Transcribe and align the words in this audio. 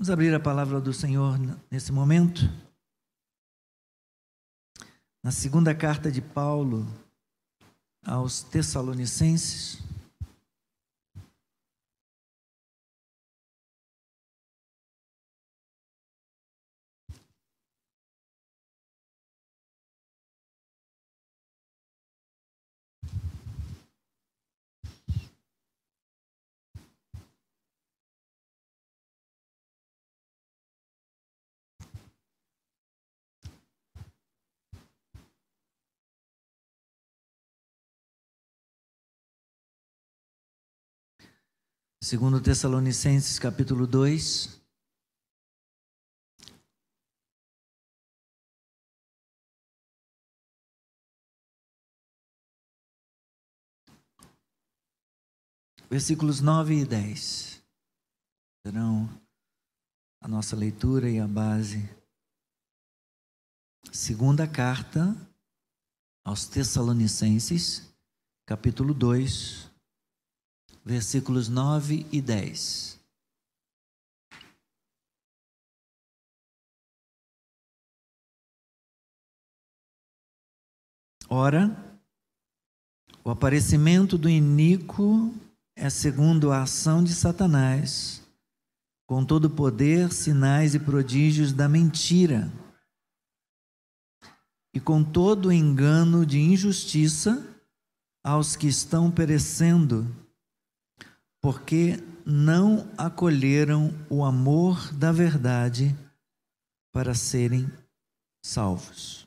Vamos 0.00 0.08
abrir 0.08 0.34
a 0.34 0.40
palavra 0.40 0.80
do 0.80 0.94
Senhor 0.94 1.38
nesse 1.70 1.92
momento. 1.92 2.40
Na 5.22 5.30
segunda 5.30 5.74
carta 5.74 6.10
de 6.10 6.22
Paulo 6.22 6.86
aos 8.02 8.42
Tessalonicenses. 8.42 9.78
Segundo 42.02 42.40
Tessalonicenses 42.40 43.38
capítulo 43.38 43.86
2. 43.86 44.58
Versículos 55.90 56.40
9 56.40 56.80
e 56.80 56.86
10 56.86 57.62
serão 58.66 59.06
a 60.22 60.26
nossa 60.26 60.56
leitura 60.56 61.10
e 61.10 61.20
a 61.20 61.28
base. 61.28 61.86
Segunda 63.92 64.48
carta 64.48 65.14
aos 66.24 66.46
Tessalonicenses, 66.46 67.92
capítulo 68.46 68.94
2, 68.94 69.69
versículos 70.84 71.48
9 71.48 72.06
e 72.10 72.20
10. 72.20 73.00
Ora, 81.28 82.00
o 83.22 83.30
aparecimento 83.30 84.18
do 84.18 84.28
iníquo 84.28 85.32
é 85.76 85.88
segundo 85.88 86.50
a 86.50 86.62
ação 86.62 87.04
de 87.04 87.14
Satanás, 87.14 88.20
com 89.06 89.24
todo 89.24 89.48
poder, 89.48 90.12
sinais 90.12 90.74
e 90.74 90.80
prodígios 90.80 91.52
da 91.52 91.68
mentira, 91.68 92.52
e 94.74 94.80
com 94.80 95.04
todo 95.04 95.52
engano 95.52 96.26
de 96.26 96.40
injustiça 96.40 97.46
aos 98.24 98.56
que 98.56 98.66
estão 98.66 99.10
perecendo 99.10 100.06
porque 101.40 102.02
não 102.24 102.88
acolheram 102.96 103.92
o 104.08 104.24
amor 104.24 104.92
da 104.92 105.10
verdade 105.10 105.96
para 106.92 107.14
serem 107.14 107.70
salvos. 108.44 109.26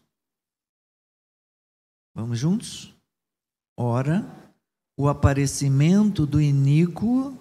Vamos 2.15 2.37
juntos? 2.37 2.93
Ora, 3.75 4.23
o 4.95 5.09
aparecimento 5.09 6.25
do 6.25 6.39
iníquo 6.39 7.35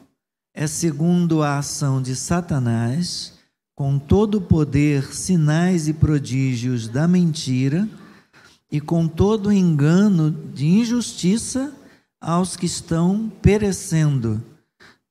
é 0.55 0.67
segundo 0.67 1.42
a 1.42 1.59
ação 1.59 2.01
de 2.01 2.17
Satanás, 2.17 3.39
com 3.75 3.98
todo 3.98 4.36
o 4.36 4.41
poder, 4.41 5.14
sinais 5.14 5.89
e 5.89 5.92
prodígios 5.92 6.89
da 6.89 7.07
mentira, 7.07 7.89
e 8.70 8.81
com 8.81 9.07
todo 9.07 9.48
o 9.48 9.53
engano 9.53 10.31
de 10.31 10.67
injustiça 10.67 11.74
aos 12.18 12.57
que 12.57 12.64
estão 12.64 13.30
perecendo 13.42 14.42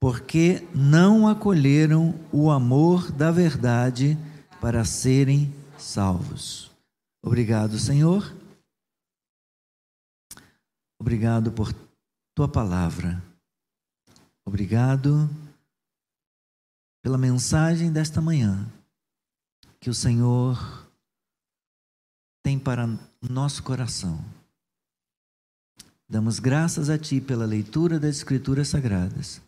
porque 0.02 0.68
não 0.74 1.28
acolheram 1.28 2.20
o 2.34 2.50
amor 2.50 3.12
da 3.12 3.30
verdade 3.30 4.18
para 4.60 4.84
serem 4.84 5.54
salvos. 5.78 6.72
Obrigado, 7.24 7.78
Senhor. 7.78 8.36
Obrigado 11.00 11.52
por 11.52 11.72
tua 12.36 12.48
palavra. 12.48 13.24
Obrigado 14.44 15.30
pela 17.04 17.18
mensagem 17.18 17.94
desta 17.94 18.20
manhã 18.20 18.68
que 19.80 19.90
o 19.90 19.94
Senhor 19.94 20.58
tem 22.44 22.58
para 22.58 22.88
nosso 23.22 23.62
coração. 23.62 24.20
Damos 26.10 26.40
graças 26.40 26.90
a 26.90 26.98
Ti 26.98 27.22
pela 27.22 27.46
leitura 27.46 28.00
das 28.00 28.18
Escrituras 28.18 28.68
Sagradas 28.68 29.40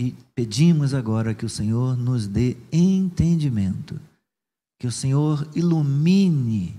e 0.00 0.12
pedimos 0.34 0.94
agora 0.94 1.34
que 1.34 1.44
o 1.44 1.48
Senhor 1.50 1.94
nos 1.94 2.26
dê 2.26 2.56
entendimento, 2.72 4.00
que 4.78 4.86
o 4.86 4.92
Senhor 4.92 5.46
ilumine 5.54 6.74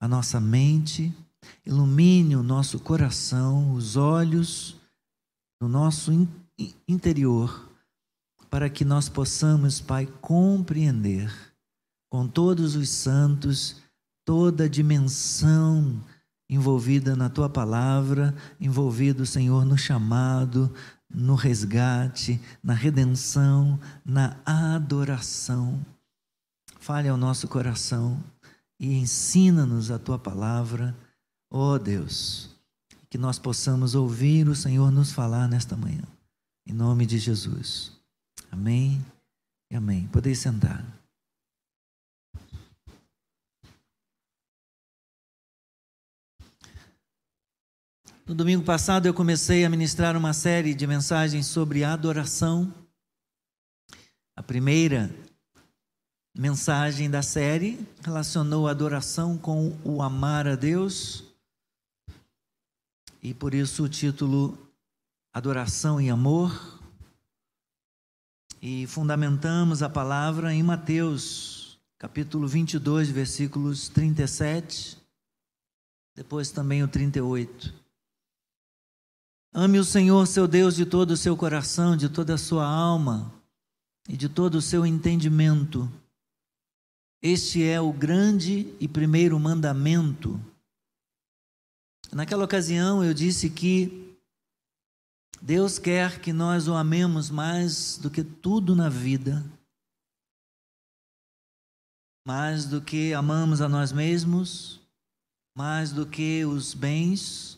a 0.00 0.08
nossa 0.08 0.40
mente, 0.40 1.14
ilumine 1.66 2.36
o 2.36 2.42
nosso 2.42 2.80
coração, 2.80 3.74
os 3.74 3.96
olhos 3.96 4.80
do 5.60 5.68
nosso 5.68 6.10
interior, 6.88 7.68
para 8.48 8.70
que 8.70 8.82
nós 8.82 9.10
possamos, 9.10 9.78
Pai, 9.78 10.06
compreender 10.22 11.30
com 12.10 12.26
todos 12.26 12.76
os 12.76 12.88
santos 12.88 13.76
toda 14.24 14.64
a 14.64 14.68
dimensão 14.68 16.02
envolvida 16.48 17.14
na 17.14 17.28
tua 17.28 17.50
palavra, 17.50 18.34
envolvido, 18.58 19.26
Senhor, 19.26 19.66
no 19.66 19.76
chamado, 19.76 20.72
no 21.08 21.34
resgate, 21.34 22.40
na 22.62 22.74
redenção, 22.74 23.78
na 24.04 24.36
adoração. 24.44 25.84
Fale 26.78 27.08
ao 27.08 27.16
nosso 27.16 27.48
coração 27.48 28.22
e 28.78 28.94
ensina-nos 28.94 29.90
a 29.90 29.98
tua 29.98 30.18
palavra, 30.18 30.96
ó 31.50 31.74
oh 31.74 31.78
Deus, 31.78 32.50
que 33.10 33.18
nós 33.18 33.38
possamos 33.38 33.94
ouvir 33.94 34.48
o 34.48 34.54
Senhor 34.54 34.90
nos 34.90 35.12
falar 35.12 35.48
nesta 35.48 35.76
manhã. 35.76 36.02
Em 36.66 36.72
nome 36.72 37.06
de 37.06 37.18
Jesus. 37.18 37.92
Amém 38.50 39.04
e 39.70 39.76
amém. 39.76 40.06
Podeis 40.08 40.38
sentar. 40.38 40.97
No 48.28 48.34
domingo 48.34 48.62
passado 48.62 49.06
eu 49.06 49.14
comecei 49.14 49.64
a 49.64 49.70
ministrar 49.70 50.14
uma 50.14 50.34
série 50.34 50.74
de 50.74 50.86
mensagens 50.86 51.46
sobre 51.46 51.82
adoração. 51.82 52.70
A 54.36 54.42
primeira 54.42 55.10
mensagem 56.36 57.08
da 57.08 57.22
série 57.22 57.80
relacionou 58.02 58.68
a 58.68 58.70
adoração 58.70 59.38
com 59.38 59.74
o 59.82 60.02
amar 60.02 60.46
a 60.46 60.56
Deus. 60.56 61.24
E 63.22 63.32
por 63.32 63.54
isso 63.54 63.84
o 63.84 63.88
título 63.88 64.58
Adoração 65.32 65.98
e 65.98 66.10
Amor. 66.10 66.78
E 68.60 68.86
fundamentamos 68.88 69.82
a 69.82 69.88
palavra 69.88 70.52
em 70.52 70.62
Mateus, 70.62 71.80
capítulo 71.98 72.46
22, 72.46 73.08
versículos 73.08 73.88
37, 73.88 74.98
depois 76.14 76.50
também 76.50 76.82
o 76.82 76.88
38. 76.88 77.87
Ame 79.60 79.80
o 79.80 79.84
Senhor, 79.84 80.24
seu 80.28 80.46
Deus, 80.46 80.76
de 80.76 80.86
todo 80.86 81.10
o 81.10 81.16
seu 81.16 81.36
coração, 81.36 81.96
de 81.96 82.08
toda 82.08 82.34
a 82.34 82.38
sua 82.38 82.64
alma 82.64 83.34
e 84.08 84.16
de 84.16 84.28
todo 84.28 84.54
o 84.54 84.62
seu 84.62 84.86
entendimento. 84.86 85.90
Este 87.20 87.64
é 87.64 87.80
o 87.80 87.92
grande 87.92 88.72
e 88.78 88.86
primeiro 88.86 89.36
mandamento. 89.36 90.40
Naquela 92.12 92.44
ocasião 92.44 93.02
eu 93.02 93.12
disse 93.12 93.50
que 93.50 94.16
Deus 95.42 95.76
quer 95.76 96.20
que 96.20 96.32
nós 96.32 96.68
o 96.68 96.74
amemos 96.74 97.28
mais 97.28 97.98
do 97.98 98.08
que 98.08 98.22
tudo 98.22 98.76
na 98.76 98.88
vida, 98.88 99.44
mais 102.24 102.64
do 102.64 102.80
que 102.80 103.12
amamos 103.12 103.60
a 103.60 103.68
nós 103.68 103.90
mesmos, 103.90 104.80
mais 105.52 105.90
do 105.90 106.06
que 106.06 106.44
os 106.44 106.74
bens, 106.74 107.57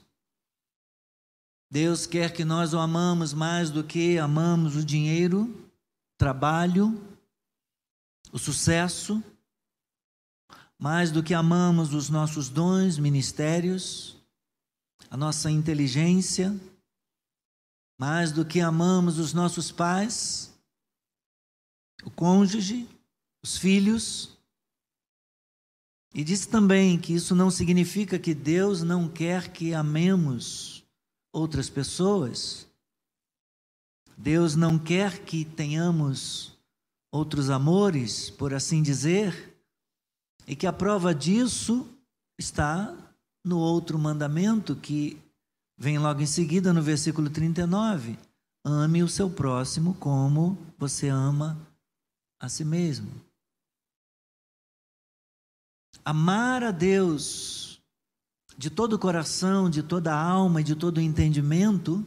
Deus 1.71 2.05
quer 2.05 2.33
que 2.33 2.45
nós 2.45 2.75
o 2.75 2.79
amamos 2.81 3.33
mais 3.33 3.71
do 3.71 3.85
que 3.85 4.19
amamos 4.19 4.75
o 4.75 4.85
dinheiro, 4.85 5.71
trabalho, 6.19 7.01
o 8.33 8.39
sucesso, 8.41 9.23
mais 10.77 11.13
do 11.13 11.23
que 11.23 11.33
amamos 11.33 11.95
os 11.95 12.11
nossos 12.11 12.49
dons, 12.49 12.99
ministérios, 12.99 14.17
a 15.09 15.17
nossa 15.17 15.49
inteligência, 15.49 16.59
mais 17.97 18.33
do 18.33 18.45
que 18.45 18.61
amamos 18.61 19.19
os 19.21 19.33
nossos 19.33 19.71
pais, 19.71 20.53
o 22.03 22.11
cônjuge, 22.11 22.89
os 23.45 23.57
filhos. 23.57 24.37
E 26.13 26.25
disse 26.25 26.49
também 26.49 26.99
que 26.99 27.15
isso 27.15 27.33
não 27.33 27.49
significa 27.49 28.19
que 28.19 28.35
Deus 28.35 28.83
não 28.83 29.09
quer 29.09 29.53
que 29.53 29.73
amemos 29.73 30.80
outras 31.33 31.69
pessoas. 31.69 32.67
Deus 34.17 34.55
não 34.55 34.79
quer 34.79 35.25
que 35.25 35.45
tenhamos 35.45 36.59
outros 37.11 37.51
amores, 37.51 38.31
por 38.31 38.53
assim 38.53 38.83
dizer, 38.83 39.57
e 40.47 40.55
que 40.55 40.67
a 40.67 40.73
prova 40.73 41.15
disso 41.15 41.89
está 42.39 42.97
no 43.45 43.59
outro 43.59 43.99
mandamento 43.99 44.77
que 44.77 45.19
vem 45.77 45.99
logo 45.99 46.21
em 46.21 46.27
seguida 46.27 46.73
no 46.73 46.83
versículo 46.83 47.31
39. 47.31 48.19
Ame 48.65 49.03
o 49.03 49.09
seu 49.09 49.31
próximo 49.31 49.95
como 49.95 50.59
você 50.79 51.09
ama 51.09 51.59
a 52.39 52.49
si 52.49 52.65
mesmo. 52.65 53.11
Amar 56.05 56.63
a 56.63 56.71
Deus 56.71 57.70
de 58.61 58.69
todo 58.69 58.93
o 58.93 58.99
coração, 58.99 59.71
de 59.71 59.83
toda 59.83 60.15
a 60.15 60.23
alma 60.23 60.61
e 60.61 60.65
de 60.65 60.77
todo 60.77 60.99
o 60.99 61.01
entendimento. 61.01 62.07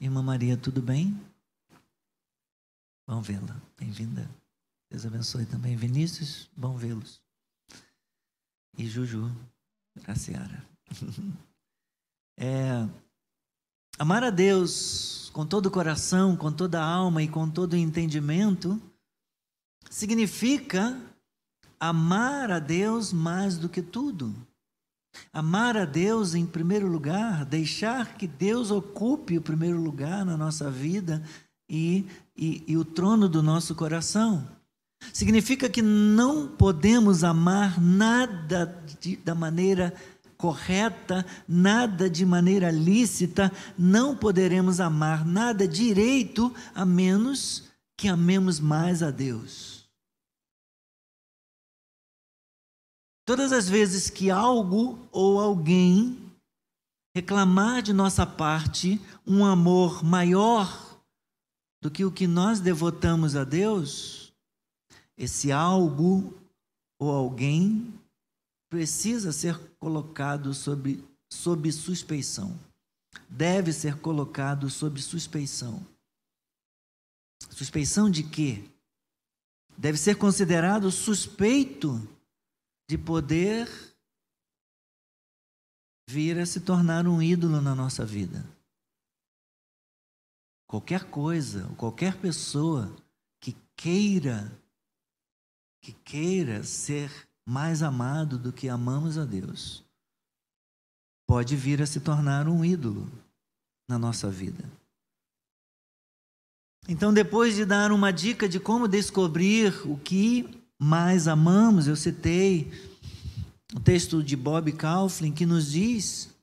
Irmã 0.00 0.22
Maria, 0.22 0.56
tudo 0.56 0.80
bem? 0.80 1.14
Vamos 3.06 3.26
vê-la. 3.26 3.60
Bem-vinda. 3.78 4.26
Deus 4.90 5.04
abençoe 5.04 5.44
também. 5.44 5.76
Vinícius, 5.76 6.48
bom 6.56 6.78
vê-los. 6.78 7.20
E 8.78 8.86
Juju, 8.86 9.30
Graciara. 10.02 10.66
É, 12.38 12.86
amar 13.98 14.22
a 14.22 14.28
Deus 14.28 15.30
com 15.32 15.46
todo 15.46 15.66
o 15.66 15.70
coração, 15.70 16.36
com 16.36 16.52
toda 16.52 16.78
a 16.78 16.84
alma 16.84 17.22
e 17.22 17.28
com 17.28 17.48
todo 17.48 17.72
o 17.72 17.76
entendimento 17.78 18.78
significa 19.90 21.00
amar 21.80 22.50
a 22.50 22.58
Deus 22.58 23.10
mais 23.10 23.56
do 23.56 23.70
que 23.70 23.80
tudo. 23.80 24.36
Amar 25.32 25.76
a 25.76 25.84
Deus 25.84 26.34
em 26.34 26.46
primeiro 26.46 26.88
lugar, 26.88 27.44
deixar 27.44 28.16
que 28.16 28.26
Deus 28.26 28.70
ocupe 28.70 29.38
o 29.38 29.42
primeiro 29.42 29.80
lugar 29.80 30.24
na 30.24 30.36
nossa 30.36 30.70
vida 30.70 31.22
e, 31.68 32.06
e, 32.36 32.64
e 32.66 32.76
o 32.76 32.84
trono 32.84 33.28
do 33.28 33.42
nosso 33.42 33.74
coração. 33.74 34.46
Significa 35.12 35.68
que 35.68 35.82
não 35.82 36.48
podemos 36.48 37.22
amar 37.22 37.80
nada 37.80 38.82
de, 39.00 39.16
da 39.16 39.34
maneira 39.34 39.92
correta, 40.36 41.24
nada 41.48 42.10
de 42.10 42.24
maneira 42.24 42.70
lícita, 42.70 43.52
não 43.78 44.16
poderemos 44.16 44.80
amar 44.80 45.24
nada 45.24 45.66
direito 45.66 46.52
a 46.74 46.84
menos 46.84 47.64
que 47.96 48.08
amemos 48.08 48.60
mais 48.60 49.02
a 49.02 49.10
Deus. 49.10 49.75
Todas 53.26 53.50
as 53.52 53.68
vezes 53.68 54.08
que 54.08 54.30
algo 54.30 54.96
ou 55.10 55.40
alguém 55.40 56.16
reclamar 57.12 57.82
de 57.82 57.92
nossa 57.92 58.24
parte 58.24 59.00
um 59.26 59.44
amor 59.44 60.04
maior 60.04 61.02
do 61.82 61.90
que 61.90 62.04
o 62.04 62.12
que 62.12 62.28
nós 62.28 62.60
devotamos 62.60 63.34
a 63.34 63.42
Deus, 63.42 64.32
esse 65.18 65.50
algo 65.50 66.32
ou 67.00 67.10
alguém 67.10 67.92
precisa 68.70 69.32
ser 69.32 69.58
colocado 69.80 70.54
sob, 70.54 71.02
sob 71.28 71.72
suspeição. 71.72 72.56
Deve 73.28 73.72
ser 73.72 73.98
colocado 73.98 74.70
sob 74.70 75.02
suspeição. 75.02 75.84
Suspeição 77.50 78.08
de 78.08 78.22
quê? 78.22 78.62
Deve 79.76 79.98
ser 79.98 80.14
considerado 80.14 80.92
suspeito 80.92 82.08
de 82.88 82.96
poder 82.96 83.68
vir 86.08 86.38
a 86.38 86.46
se 86.46 86.60
tornar 86.60 87.06
um 87.06 87.20
ídolo 87.20 87.60
na 87.60 87.74
nossa 87.74 88.04
vida. 88.04 88.44
Qualquer 90.68 91.10
coisa, 91.10 91.68
qualquer 91.76 92.16
pessoa 92.20 92.94
que 93.40 93.56
queira 93.76 94.50
que 95.86 95.92
queira 95.92 96.64
ser 96.64 97.28
mais 97.46 97.80
amado 97.80 98.36
do 98.36 98.52
que 98.52 98.68
amamos 98.68 99.16
a 99.16 99.24
Deus, 99.24 99.84
pode 101.28 101.54
vir 101.54 101.80
a 101.80 101.86
se 101.86 102.00
tornar 102.00 102.48
um 102.48 102.64
ídolo 102.64 103.08
na 103.88 103.96
nossa 103.96 104.28
vida. 104.28 104.64
Então, 106.88 107.14
depois 107.14 107.54
de 107.54 107.64
dar 107.64 107.92
uma 107.92 108.12
dica 108.12 108.48
de 108.48 108.58
como 108.58 108.88
descobrir 108.88 109.72
o 109.86 109.96
que 109.96 110.65
mais 110.78 111.26
amamos, 111.26 111.86
eu 111.86 111.96
citei 111.96 112.70
o 113.74 113.80
texto 113.80 114.22
de 114.22 114.36
Bob 114.36 114.72
Kauflin 114.72 115.32
que 115.32 115.46
nos 115.46 115.70
diz 115.70 116.34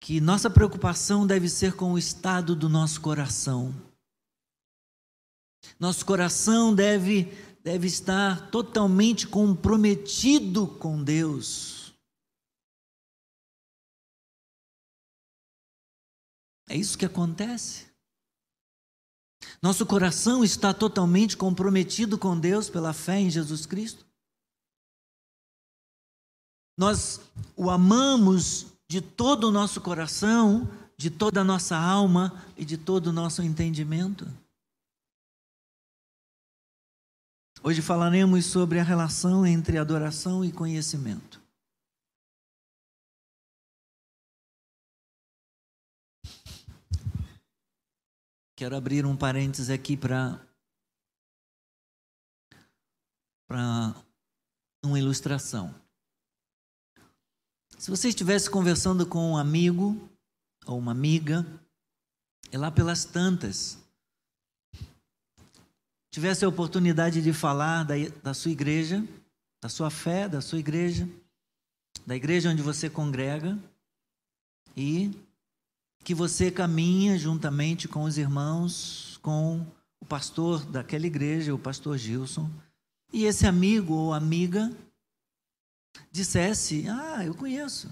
que 0.00 0.20
nossa 0.20 0.48
preocupação 0.48 1.26
deve 1.26 1.48
ser 1.48 1.74
com 1.74 1.92
o 1.92 1.98
estado 1.98 2.54
do 2.54 2.68
nosso 2.68 3.00
coração. 3.00 3.74
Nosso 5.80 6.06
coração 6.06 6.72
deve, 6.72 7.24
deve 7.62 7.88
estar 7.88 8.50
totalmente 8.50 9.26
comprometido 9.26 10.68
com 10.68 11.02
Deus. 11.02 11.92
É 16.68 16.76
isso 16.76 16.96
que 16.96 17.04
acontece. 17.04 17.86
Nosso 19.62 19.86
coração 19.86 20.44
está 20.44 20.72
totalmente 20.74 21.36
comprometido 21.36 22.18
com 22.18 22.38
Deus 22.38 22.68
pela 22.68 22.92
fé 22.92 23.20
em 23.20 23.30
Jesus 23.30 23.66
Cristo. 23.66 24.04
Nós 26.78 27.20
o 27.56 27.70
amamos 27.70 28.66
de 28.88 29.00
todo 29.00 29.48
o 29.48 29.52
nosso 29.52 29.80
coração, 29.80 30.68
de 30.96 31.10
toda 31.10 31.40
a 31.40 31.44
nossa 31.44 31.76
alma 31.76 32.44
e 32.56 32.64
de 32.64 32.76
todo 32.76 33.08
o 33.08 33.12
nosso 33.12 33.42
entendimento. 33.42 34.26
Hoje 37.62 37.82
falaremos 37.82 38.44
sobre 38.46 38.78
a 38.78 38.84
relação 38.84 39.46
entre 39.46 39.78
adoração 39.78 40.44
e 40.44 40.52
conhecimento. 40.52 41.45
Quero 48.56 48.74
abrir 48.74 49.04
um 49.04 49.14
parênteses 49.14 49.68
aqui 49.68 49.98
para 49.98 50.40
para 53.46 53.94
uma 54.82 54.98
ilustração. 54.98 55.74
Se 57.78 57.90
você 57.90 58.08
estivesse 58.08 58.48
conversando 58.48 59.04
com 59.04 59.32
um 59.32 59.36
amigo 59.36 60.08
ou 60.64 60.78
uma 60.78 60.90
amiga, 60.90 61.46
e 62.50 62.56
lá 62.56 62.70
pelas 62.70 63.04
tantas, 63.04 63.78
tivesse 66.10 66.42
a 66.42 66.48
oportunidade 66.48 67.20
de 67.20 67.34
falar 67.34 67.84
da, 67.84 67.94
da 68.22 68.32
sua 68.32 68.50
igreja, 68.50 69.06
da 69.62 69.68
sua 69.68 69.90
fé, 69.90 70.30
da 70.30 70.40
sua 70.40 70.58
igreja, 70.58 71.06
da 72.06 72.16
igreja 72.16 72.48
onde 72.48 72.62
você 72.62 72.88
congrega, 72.88 73.58
e 74.74 75.10
que 76.06 76.14
você 76.14 76.52
caminha 76.52 77.18
juntamente 77.18 77.88
com 77.88 78.04
os 78.04 78.16
irmãos, 78.16 79.18
com 79.22 79.66
o 80.00 80.06
pastor 80.06 80.64
daquela 80.64 81.04
igreja, 81.04 81.52
o 81.52 81.58
pastor 81.58 81.98
Gilson, 81.98 82.48
e 83.12 83.24
esse 83.24 83.44
amigo 83.44 83.92
ou 83.92 84.14
amiga 84.14 84.70
dissesse: 86.12 86.88
Ah, 86.88 87.26
eu 87.26 87.34
conheço. 87.34 87.90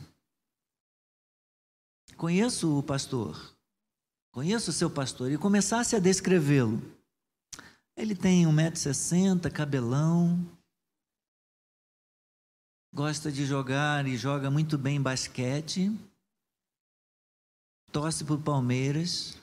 Conheço 2.16 2.78
o 2.78 2.84
pastor. 2.84 3.52
Conheço 4.30 4.70
o 4.70 4.72
seu 4.72 4.88
pastor. 4.88 5.32
E 5.32 5.36
começasse 5.36 5.96
a 5.96 5.98
descrevê-lo. 5.98 6.80
Ele 7.96 8.14
tem 8.14 8.44
1,60m, 8.44 9.50
cabelão. 9.50 10.38
Gosta 12.94 13.32
de 13.32 13.44
jogar 13.44 14.06
e 14.06 14.16
joga 14.16 14.52
muito 14.52 14.78
bem 14.78 15.02
basquete 15.02 15.90
torce 17.94 18.24
para 18.24 18.34
o 18.34 18.42
Palmeiras, 18.42 19.38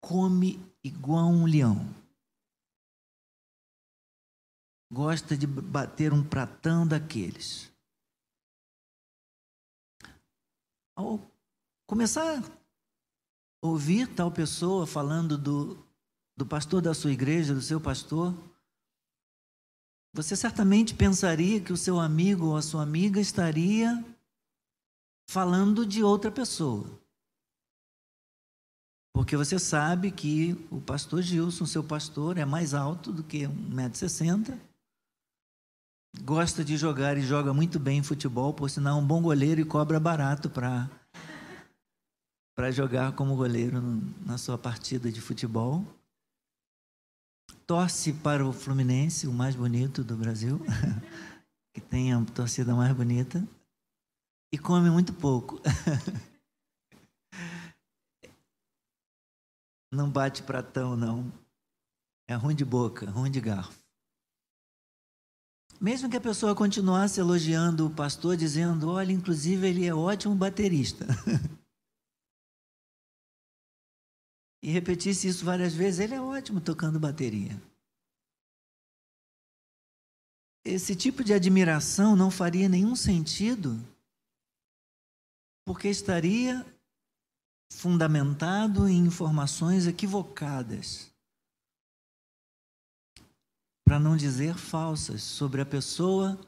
come 0.00 0.58
igual 0.82 1.26
um 1.26 1.44
leão. 1.44 1.94
Gosta 4.90 5.36
de 5.36 5.46
bater 5.46 6.10
um 6.10 6.24
pratão 6.24 6.86
daqueles. 6.86 7.70
Ao 10.96 11.20
começar 11.86 12.42
a 12.42 12.50
ouvir 13.60 14.06
tal 14.14 14.32
pessoa 14.32 14.86
falando 14.86 15.36
do, 15.36 15.86
do 16.34 16.46
pastor 16.46 16.80
da 16.80 16.94
sua 16.94 17.12
igreja, 17.12 17.52
do 17.52 17.60
seu 17.60 17.78
pastor, 17.78 18.34
você 20.14 20.34
certamente 20.34 20.94
pensaria 20.94 21.60
que 21.60 21.74
o 21.74 21.76
seu 21.76 22.00
amigo 22.00 22.46
ou 22.46 22.56
a 22.56 22.62
sua 22.62 22.82
amiga 22.82 23.20
estaria 23.20 24.02
falando 25.28 25.84
de 25.84 26.02
outra 26.02 26.32
pessoa. 26.32 26.99
Porque 29.12 29.36
você 29.36 29.58
sabe 29.58 30.10
que 30.10 30.56
o 30.70 30.80
pastor 30.80 31.22
Gilson, 31.22 31.66
seu 31.66 31.82
pastor, 31.82 32.38
é 32.38 32.44
mais 32.44 32.74
alto 32.74 33.12
do 33.12 33.22
que 33.22 33.40
1,60m. 33.40 34.58
Gosta 36.22 36.64
de 36.64 36.76
jogar 36.76 37.16
e 37.16 37.22
joga 37.22 37.54
muito 37.54 37.78
bem 37.78 38.02
futebol, 38.02 38.52
por 38.52 38.68
sinal, 38.68 38.98
é 38.98 39.02
um 39.02 39.06
bom 39.06 39.22
goleiro 39.22 39.60
e 39.60 39.64
cobra 39.64 40.00
barato 40.00 40.50
para 40.50 40.88
para 42.56 42.70
jogar 42.70 43.12
como 43.12 43.36
goleiro 43.36 43.80
na 44.26 44.36
sua 44.36 44.58
partida 44.58 45.10
de 45.10 45.18
futebol. 45.18 45.82
Torce 47.66 48.12
para 48.12 48.46
o 48.46 48.52
Fluminense, 48.52 49.26
o 49.26 49.32
mais 49.32 49.56
bonito 49.56 50.04
do 50.04 50.14
Brasil, 50.14 50.60
que 51.72 51.80
tem 51.80 52.12
a 52.12 52.22
torcida 52.22 52.74
mais 52.74 52.94
bonita, 52.94 53.42
e 54.52 54.58
come 54.58 54.90
muito 54.90 55.14
pouco. 55.14 55.58
Não 59.90 60.10
bate 60.10 60.42
pratão, 60.42 60.96
não. 60.96 61.32
É 62.28 62.34
ruim 62.34 62.54
de 62.54 62.64
boca, 62.64 63.10
ruim 63.10 63.30
de 63.30 63.40
garfo. 63.40 63.80
Mesmo 65.80 66.08
que 66.08 66.16
a 66.16 66.20
pessoa 66.20 66.54
continuasse 66.54 67.18
elogiando 67.18 67.86
o 67.86 67.94
pastor, 67.94 68.36
dizendo: 68.36 68.90
olha, 68.90 69.12
inclusive 69.12 69.66
ele 69.66 69.86
é 69.86 69.94
ótimo 69.94 70.34
baterista. 70.36 71.06
e 74.62 74.70
repetisse 74.70 75.26
isso 75.26 75.44
várias 75.44 75.74
vezes, 75.74 76.00
ele 76.00 76.14
é 76.14 76.20
ótimo 76.20 76.60
tocando 76.60 77.00
bateria. 77.00 77.60
Esse 80.62 80.94
tipo 80.94 81.24
de 81.24 81.32
admiração 81.32 82.14
não 82.14 82.30
faria 82.30 82.68
nenhum 82.68 82.94
sentido, 82.94 83.76
porque 85.64 85.88
estaria 85.88 86.64
fundamentado 87.70 88.88
em 88.88 88.98
informações 88.98 89.86
equivocadas, 89.86 91.10
para 93.84 93.98
não 93.98 94.16
dizer 94.16 94.56
falsas, 94.56 95.22
sobre 95.22 95.60
a 95.60 95.66
pessoa 95.66 96.38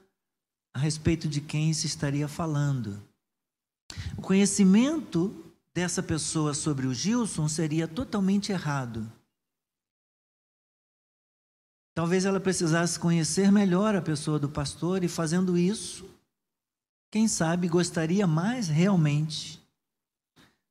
a 0.74 0.78
respeito 0.78 1.28
de 1.28 1.40
quem 1.40 1.72
se 1.72 1.86
estaria 1.86 2.28
falando. 2.28 3.02
O 4.16 4.22
conhecimento 4.22 5.52
dessa 5.74 6.02
pessoa 6.02 6.54
sobre 6.54 6.86
o 6.86 6.94
Gilson 6.94 7.48
seria 7.48 7.86
totalmente 7.86 8.52
errado. 8.52 9.10
Talvez 11.94 12.24
ela 12.24 12.40
precisasse 12.40 12.98
conhecer 12.98 13.52
melhor 13.52 13.94
a 13.94 14.00
pessoa 14.00 14.38
do 14.38 14.48
pastor 14.48 15.04
e, 15.04 15.08
fazendo 15.08 15.58
isso, 15.58 16.08
quem 17.10 17.28
sabe 17.28 17.68
gostaria 17.68 18.26
mais 18.26 18.68
realmente 18.68 19.61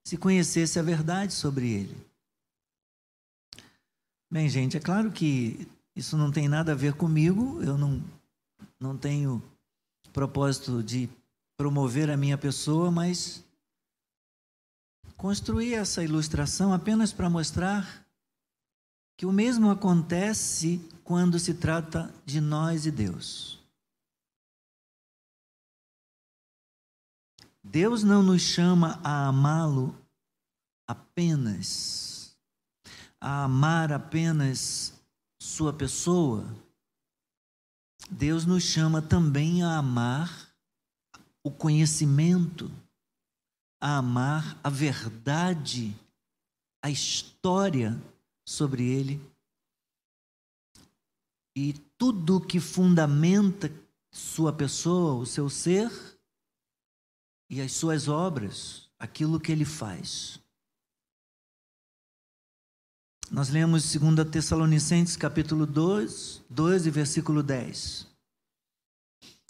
se 0.03 0.17
conhecesse 0.17 0.79
a 0.79 0.83
verdade 0.83 1.33
sobre 1.33 1.69
ele. 1.69 2.11
Bem, 4.29 4.47
gente, 4.49 4.77
é 4.77 4.79
claro 4.79 5.11
que 5.11 5.67
isso 5.95 6.15
não 6.17 6.31
tem 6.31 6.47
nada 6.47 6.71
a 6.71 6.75
ver 6.75 6.93
comigo, 6.93 7.61
eu 7.61 7.77
não, 7.77 8.03
não 8.79 8.97
tenho 8.97 9.43
propósito 10.13 10.81
de 10.81 11.09
promover 11.57 12.09
a 12.09 12.17
minha 12.17 12.37
pessoa, 12.37 12.89
mas 12.89 13.43
construí 15.17 15.73
essa 15.73 16.03
ilustração 16.03 16.73
apenas 16.73 17.13
para 17.13 17.29
mostrar 17.29 18.05
que 19.17 19.25
o 19.25 19.31
mesmo 19.31 19.69
acontece 19.69 20.81
quando 21.03 21.37
se 21.37 21.53
trata 21.53 22.11
de 22.25 22.41
nós 22.41 22.85
e 22.85 22.91
Deus. 22.91 23.60
Deus 27.63 28.03
não 28.03 28.23
nos 28.23 28.41
chama 28.41 28.99
a 29.03 29.27
amá-lo 29.27 29.95
apenas, 30.87 32.35
a 33.19 33.43
amar 33.43 33.91
apenas 33.93 34.93
Sua 35.39 35.71
pessoa. 35.71 36.45
Deus 38.09 38.45
nos 38.45 38.63
chama 38.63 39.01
também 39.01 39.63
a 39.63 39.77
amar 39.77 40.49
o 41.43 41.51
conhecimento, 41.51 42.71
a 43.79 43.97
amar 43.97 44.59
a 44.63 44.69
verdade, 44.69 45.95
a 46.83 46.89
história 46.89 47.99
sobre 48.45 48.83
Ele 48.83 49.21
e 51.55 51.73
tudo 51.97 52.41
que 52.41 52.59
fundamenta 52.59 53.71
Sua 54.11 54.51
pessoa, 54.51 55.13
o 55.13 55.25
seu 55.25 55.49
ser 55.49 56.10
e 57.51 57.59
as 57.59 57.73
suas 57.73 58.07
obras, 58.07 58.89
aquilo 58.97 59.37
que 59.37 59.51
ele 59.51 59.65
faz. 59.65 60.39
Nós 63.29 63.49
lemos 63.49 63.93
2 63.93 64.29
Tessalonicenses 64.31 65.17
capítulo 65.17 65.65
2, 65.65 66.45
12, 66.49 66.89
versículo 66.89 67.43
10, 67.43 68.07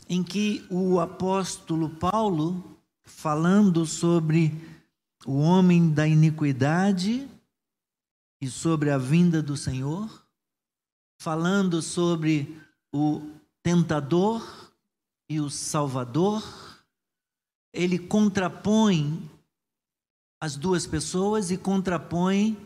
em 0.10 0.24
que 0.24 0.66
o 0.72 1.00
apóstolo 1.00 1.92
Paulo, 1.92 2.76
falando 3.04 3.86
sobre 3.86 4.52
o 5.24 5.38
homem 5.38 5.94
da 5.94 6.08
iniquidade 6.08 7.30
e 8.42 8.50
sobre 8.50 8.90
a 8.90 8.98
vinda 8.98 9.44
do 9.44 9.56
Senhor, 9.56 10.26
falando 11.20 11.84
sobre 11.84 12.60
o 12.92 13.22
tentador 13.62 14.74
e 15.30 15.40
o 15.40 15.52
salvador, 15.52 16.71
ele 17.74 17.98
contrapõe 18.00 19.30
as 20.42 20.56
duas 20.56 20.88
pessoas 20.88 21.52
e 21.52 21.58
contrapõe 21.58 22.58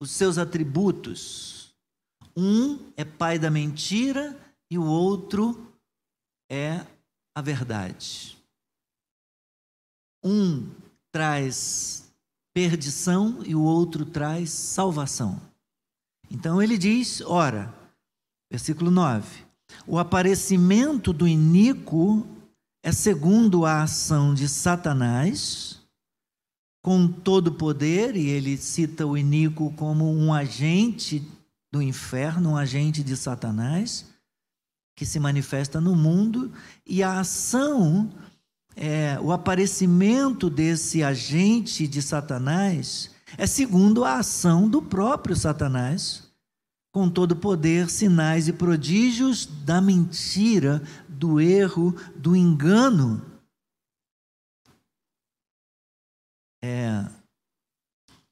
os 0.00 0.10
seus 0.10 0.36
atributos. 0.36 1.74
Um 2.36 2.92
é 2.96 3.04
pai 3.04 3.38
da 3.38 3.50
mentira 3.50 4.38
e 4.70 4.76
o 4.76 4.84
outro 4.84 5.72
é 6.50 6.84
a 7.34 7.40
verdade. 7.40 8.36
Um 10.22 10.68
traz 11.12 12.12
perdição 12.52 13.42
e 13.44 13.54
o 13.54 13.62
outro 13.62 14.04
traz 14.04 14.50
salvação. 14.50 15.40
Então 16.30 16.60
ele 16.60 16.76
diz: 16.76 17.20
ora, 17.20 17.72
versículo 18.50 18.90
9: 18.90 19.44
o 19.86 19.98
aparecimento 19.98 21.12
do 21.12 21.26
iníquo 21.26 22.26
é 22.86 22.92
segundo 22.92 23.66
a 23.66 23.82
ação 23.82 24.32
de 24.32 24.48
Satanás, 24.48 25.80
com 26.80 27.08
todo 27.08 27.50
poder, 27.50 28.14
e 28.14 28.28
ele 28.28 28.56
cita 28.56 29.04
o 29.04 29.18
iníquo 29.18 29.72
como 29.72 30.08
um 30.08 30.32
agente 30.32 31.20
do 31.72 31.82
inferno, 31.82 32.50
um 32.50 32.56
agente 32.56 33.02
de 33.02 33.16
Satanás, 33.16 34.06
que 34.94 35.04
se 35.04 35.18
manifesta 35.18 35.80
no 35.80 35.96
mundo, 35.96 36.52
e 36.86 37.02
a 37.02 37.18
ação, 37.18 38.08
é, 38.76 39.18
o 39.20 39.32
aparecimento 39.32 40.48
desse 40.48 41.02
agente 41.02 41.88
de 41.88 42.00
Satanás 42.00 43.10
é 43.36 43.48
segundo 43.48 44.04
a 44.04 44.18
ação 44.18 44.68
do 44.68 44.80
próprio 44.80 45.34
Satanás, 45.34 46.22
com 46.96 47.10
todo 47.10 47.36
poder, 47.36 47.90
sinais 47.90 48.48
e 48.48 48.54
prodígios 48.54 49.44
da 49.44 49.82
mentira, 49.82 50.80
do 51.16 51.40
erro, 51.40 51.92
do 52.14 52.36
engano. 52.36 53.24
É, 56.62 57.06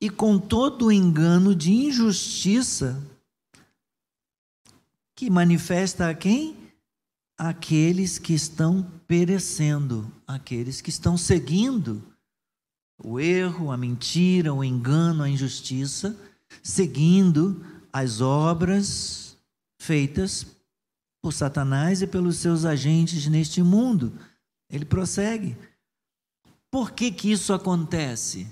e 0.00 0.10
com 0.10 0.38
todo 0.38 0.86
o 0.86 0.92
engano 0.92 1.54
de 1.54 1.72
injustiça 1.72 3.02
que 5.16 5.30
manifesta 5.30 6.10
a 6.10 6.14
quem? 6.14 6.56
Aqueles 7.38 8.18
que 8.18 8.34
estão 8.34 8.82
perecendo, 9.06 10.10
aqueles 10.26 10.80
que 10.80 10.90
estão 10.90 11.16
seguindo 11.16 12.02
o 13.02 13.18
erro, 13.18 13.70
a 13.70 13.76
mentira, 13.76 14.52
o 14.52 14.62
engano, 14.62 15.22
a 15.22 15.28
injustiça, 15.28 16.16
seguindo 16.62 17.64
as 17.92 18.20
obras 18.20 19.36
feitas 19.80 20.46
por 21.24 21.32
Satanás 21.32 22.02
e 22.02 22.06
pelos 22.06 22.36
seus 22.36 22.66
agentes 22.66 23.26
neste 23.28 23.62
mundo. 23.62 24.12
Ele 24.70 24.84
prossegue. 24.84 25.56
Por 26.70 26.90
que, 26.90 27.10
que 27.10 27.32
isso 27.32 27.54
acontece? 27.54 28.46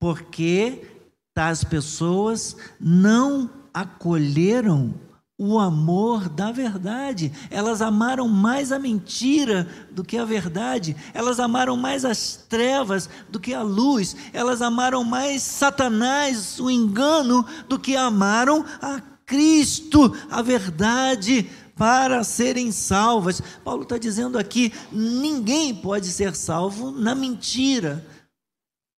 Porque 0.00 0.88
tais 1.32 1.62
pessoas 1.62 2.56
não 2.80 3.48
acolheram 3.72 4.92
o 5.38 5.60
amor 5.60 6.28
da 6.28 6.50
verdade. 6.50 7.30
Elas 7.48 7.80
amaram 7.80 8.26
mais 8.26 8.72
a 8.72 8.78
mentira 8.80 9.68
do 9.92 10.02
que 10.02 10.18
a 10.18 10.24
verdade. 10.24 10.96
Elas 11.14 11.38
amaram 11.38 11.76
mais 11.76 12.04
as 12.04 12.44
trevas 12.48 13.08
do 13.28 13.38
que 13.38 13.54
a 13.54 13.62
luz. 13.62 14.16
Elas 14.32 14.60
amaram 14.60 15.04
mais 15.04 15.42
Satanás, 15.42 16.58
o 16.58 16.68
engano, 16.68 17.46
do 17.68 17.78
que 17.78 17.94
amaram 17.94 18.64
a 18.82 19.00
Cristo, 19.30 20.12
a 20.28 20.42
verdade, 20.42 21.48
para 21.80 22.22
serem 22.22 22.70
salvas. 22.70 23.40
Paulo 23.64 23.84
está 23.84 23.96
dizendo 23.96 24.38
aqui: 24.38 24.70
ninguém 24.92 25.74
pode 25.74 26.08
ser 26.08 26.36
salvo 26.36 26.90
na 26.90 27.14
mentira. 27.14 28.06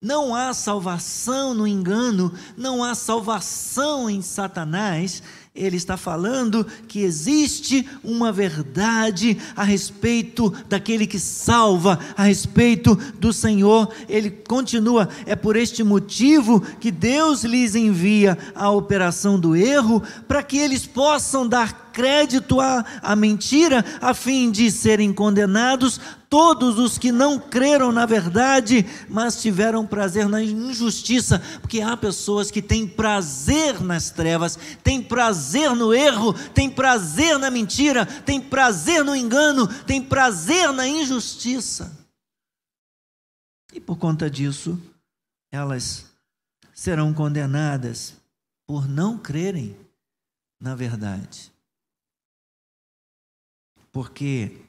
Não 0.03 0.35
há 0.35 0.53
salvação 0.53 1.55
no 1.55 1.65
engano, 1.65 2.33
não 2.57 2.83
há 2.83 2.93
salvação 2.97 4.11
em 4.11 4.21
Satanás. 4.21 5.23
Ele 5.55 5.77
está 5.77 5.97
falando 5.97 6.67
que 6.89 7.01
existe 7.01 7.87
uma 8.03 8.33
verdade 8.33 9.39
a 9.55 9.63
respeito 9.63 10.51
daquele 10.69 11.07
que 11.07 11.21
salva, 11.21 12.01
a 12.17 12.25
respeito 12.25 12.97
do 13.21 13.33
Senhor. 13.33 13.95
Ele 14.09 14.29
continua: 14.29 15.09
é 15.25 15.37
por 15.37 15.55
este 15.55 15.85
motivo 15.85 16.61
que 16.81 16.91
Deus 16.91 17.45
lhes 17.45 17.77
envia 17.77 18.37
a 18.57 18.71
operação 18.71 19.39
do 19.39 19.55
erro, 19.55 20.03
para 20.27 20.43
que 20.43 20.59
eles 20.59 20.85
possam 20.85 21.47
dar 21.47 21.92
crédito 21.93 22.61
à, 22.61 22.85
à 23.03 23.15
mentira, 23.15 23.85
a 24.01 24.15
fim 24.15 24.51
de 24.51 24.71
serem 24.71 25.13
condenados 25.13 26.01
todos 26.33 26.79
os 26.79 26.97
que 26.97 27.13
não 27.13 27.39
creram 27.39 27.93
na 27.93 28.07
verdade, 28.07 28.87
mas 29.07 29.43
tiveram 29.43 29.87
prazer 29.87 30.27
na 30.27 30.43
injustiça, 30.43 31.39
porque 31.61 31.83
há 31.83 31.95
pessoas 31.95 32.51
que 32.51 32.63
têm 32.63 32.89
prazer 32.89 33.83
nas 33.83 34.11
trevas, 34.11 34.59
têm 34.83 35.03
prazer 35.03 35.77
no 35.77 35.93
erro, 35.93 36.33
têm 36.55 36.71
prazer 36.71 37.39
na 37.39 37.51
mentira, 37.51 38.07
têm 38.07 38.41
prazer 38.41 39.05
no 39.05 39.15
engano, 39.15 39.67
têm 39.85 40.01
prazer 40.01 40.73
na 40.73 40.89
injustiça. 40.89 41.95
E 43.75 43.79
por 43.79 43.99
conta 43.99 44.31
disso, 44.31 44.81
elas 45.51 46.07
serão 46.73 47.13
condenadas 47.13 48.15
por 48.67 48.89
não 48.89 49.19
crerem 49.19 49.77
na 50.59 50.75
verdade. 50.75 51.52
Porque 53.93 54.63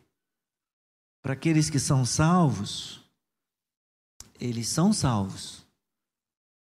para 1.24 1.34
aqueles 1.34 1.70
que 1.70 1.80
são 1.80 2.06
salvos, 2.06 3.02
eles 4.40 4.68
são 4.68 4.92
salvos 4.92 5.64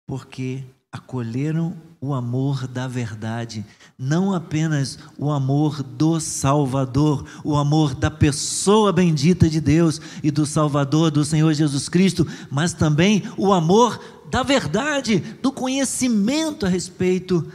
porque 0.10 0.63
acolheram 0.91 1.77
o 2.01 2.15
amor 2.15 2.68
da 2.68 2.88
verdade, 2.88 3.63
não 3.96 4.34
apenas 4.34 4.98
o 5.20 5.29
amor 5.29 5.84
do 5.84 6.20
Salvador, 6.20 7.27
o 7.44 7.56
amor 7.56 7.94
da 7.94 8.10
pessoa 8.10 8.91
bendita 8.91 9.48
de 9.48 9.62
Deus 9.62 10.01
e 10.24 10.32
do 10.32 10.48
Salvador, 10.48 11.12
do 11.12 11.24
Senhor 11.24 11.53
Jesus 11.53 11.88
Cristo, 11.88 12.25
mas 12.50 12.74
também 12.74 13.22
o 13.38 13.53
amor 13.53 14.01
da 14.32 14.41
verdade, 14.41 15.20
do 15.20 15.51
conhecimento 15.51 16.65
a 16.65 16.70
respeito 16.70 17.48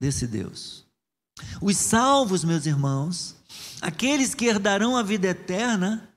desse 0.00 0.26
Deus. 0.26 0.86
Os 1.60 1.76
salvos, 1.76 2.44
meus 2.44 2.64
irmãos, 2.64 3.36
aqueles 3.84 4.34
que 4.34 4.46
herdarão 4.46 4.96
a 4.96 5.02
vida 5.02 5.26
eterna, 5.26 6.08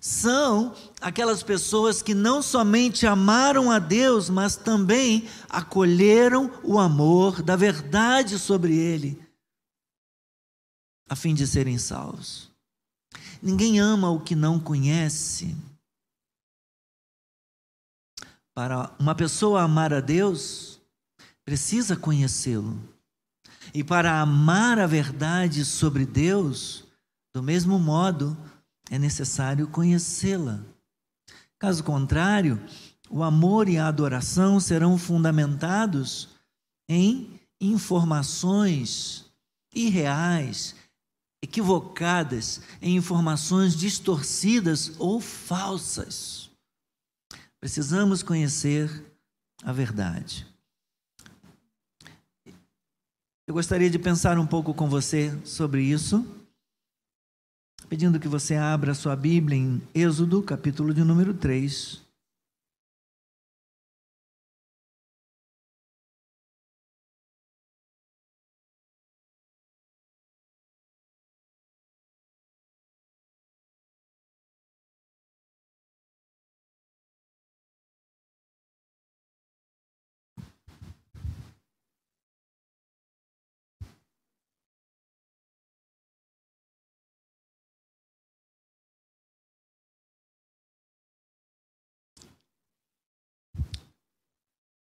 são 0.00 0.72
aquelas 1.00 1.42
pessoas 1.42 2.00
que 2.00 2.14
não 2.14 2.40
somente 2.40 3.08
amaram 3.08 3.72
a 3.72 3.80
Deus, 3.80 4.30
mas 4.30 4.54
também 4.54 5.28
acolheram 5.48 6.48
o 6.62 6.78
amor 6.78 7.42
da 7.42 7.56
verdade 7.56 8.38
sobre 8.38 8.76
ele, 8.76 9.20
a 11.10 11.16
fim 11.16 11.34
de 11.34 11.44
serem 11.44 11.76
salvos. 11.76 12.48
Ninguém 13.42 13.80
ama 13.80 14.10
o 14.10 14.20
que 14.20 14.36
não 14.36 14.60
conhece. 14.60 15.56
Para 18.54 18.94
uma 18.96 19.16
pessoa 19.16 19.62
amar 19.62 19.92
a 19.92 20.00
Deus, 20.00 20.80
precisa 21.44 21.96
conhecê-lo. 21.96 22.78
E 23.74 23.82
para 23.82 24.20
amar 24.20 24.78
a 24.78 24.86
verdade 24.86 25.64
sobre 25.64 26.06
Deus, 26.06 26.87
do 27.38 27.42
mesmo 27.44 27.78
modo, 27.78 28.36
é 28.90 28.98
necessário 28.98 29.68
conhecê-la. 29.68 30.58
Caso 31.56 31.84
contrário, 31.84 32.60
o 33.08 33.22
amor 33.22 33.68
e 33.68 33.78
a 33.78 33.86
adoração 33.86 34.58
serão 34.58 34.98
fundamentados 34.98 36.30
em 36.88 37.40
informações 37.60 39.24
irreais, 39.72 40.74
equivocadas, 41.40 42.60
em 42.82 42.96
informações 42.96 43.76
distorcidas 43.76 44.94
ou 44.98 45.20
falsas. 45.20 46.50
Precisamos 47.60 48.20
conhecer 48.20 48.90
a 49.62 49.72
verdade. 49.72 50.44
Eu 53.46 53.54
gostaria 53.54 53.88
de 53.88 53.98
pensar 53.98 54.40
um 54.40 54.46
pouco 54.46 54.74
com 54.74 54.88
você 54.88 55.32
sobre 55.44 55.84
isso 55.84 56.34
pedindo 57.88 58.20
que 58.20 58.28
você 58.28 58.54
abra 58.54 58.94
sua 58.94 59.16
Bíblia 59.16 59.58
em 59.58 59.82
Êxodo, 59.94 60.42
capítulo 60.42 60.92
de 60.92 61.02
número 61.02 61.32
3. 61.32 62.07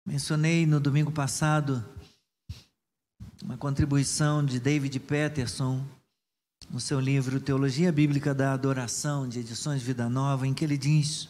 Mencionei 0.09 0.65
no 0.65 0.79
domingo 0.79 1.11
passado 1.11 1.85
uma 3.43 3.55
contribuição 3.55 4.43
de 4.43 4.59
David 4.59 4.99
Peterson 5.01 5.85
no 6.67 6.79
seu 6.79 6.99
livro 6.99 7.39
Teologia 7.39 7.91
Bíblica 7.91 8.33
da 8.33 8.51
Adoração, 8.51 9.29
de 9.29 9.37
edições 9.37 9.83
Vida 9.83 10.09
Nova, 10.09 10.47
em 10.47 10.53
que 10.55 10.65
ele 10.65 10.79
diz. 10.79 11.29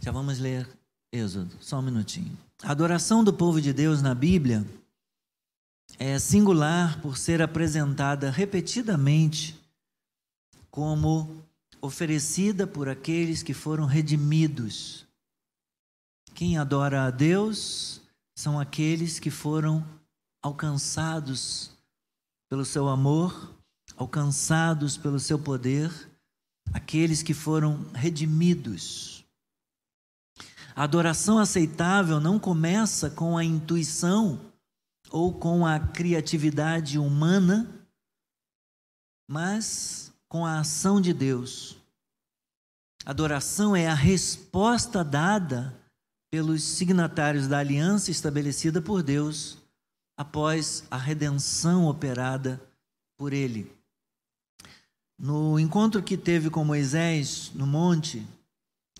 Já 0.00 0.10
vamos 0.10 0.38
ler 0.38 0.66
Êxodo, 1.12 1.54
só 1.60 1.78
um 1.78 1.82
minutinho. 1.82 2.38
A 2.62 2.70
adoração 2.70 3.22
do 3.22 3.30
povo 3.30 3.60
de 3.60 3.74
Deus 3.74 4.00
na 4.00 4.14
Bíblia 4.14 4.66
é 5.98 6.18
singular 6.18 7.02
por 7.02 7.18
ser 7.18 7.42
apresentada 7.42 8.30
repetidamente 8.30 9.60
como 10.70 11.44
oferecida 11.82 12.66
por 12.66 12.88
aqueles 12.88 13.42
que 13.42 13.52
foram 13.52 13.84
redimidos 13.84 15.04
quem 16.34 16.58
adora 16.58 17.04
a 17.04 17.10
Deus 17.10 18.00
são 18.34 18.58
aqueles 18.58 19.18
que 19.18 19.30
foram 19.30 19.86
alcançados 20.42 21.70
pelo 22.48 22.64
seu 22.64 22.88
amor, 22.88 23.54
alcançados 23.96 24.96
pelo 24.96 25.20
seu 25.20 25.38
poder, 25.38 25.90
aqueles 26.72 27.22
que 27.22 27.34
foram 27.34 27.84
redimidos. 27.92 29.24
A 30.74 30.84
adoração 30.84 31.38
aceitável 31.38 32.18
não 32.18 32.38
começa 32.38 33.10
com 33.10 33.36
a 33.36 33.44
intuição 33.44 34.40
ou 35.10 35.32
com 35.32 35.66
a 35.66 35.78
criatividade 35.78 36.98
humana, 36.98 37.86
mas 39.28 40.12
com 40.28 40.46
a 40.46 40.60
ação 40.60 41.00
de 41.00 41.12
Deus. 41.12 41.76
Adoração 43.04 43.76
é 43.76 43.86
a 43.86 43.94
resposta 43.94 45.04
dada 45.04 45.81
pelos 46.32 46.62
signatários 46.62 47.46
da 47.46 47.58
aliança 47.58 48.10
estabelecida 48.10 48.80
por 48.80 49.02
Deus 49.02 49.58
após 50.16 50.82
a 50.90 50.96
redenção 50.96 51.86
operada 51.86 52.58
por 53.18 53.34
ele. 53.34 53.70
No 55.18 55.60
encontro 55.60 56.02
que 56.02 56.16
teve 56.16 56.48
com 56.48 56.64
Moisés 56.64 57.52
no 57.54 57.66
monte, 57.66 58.26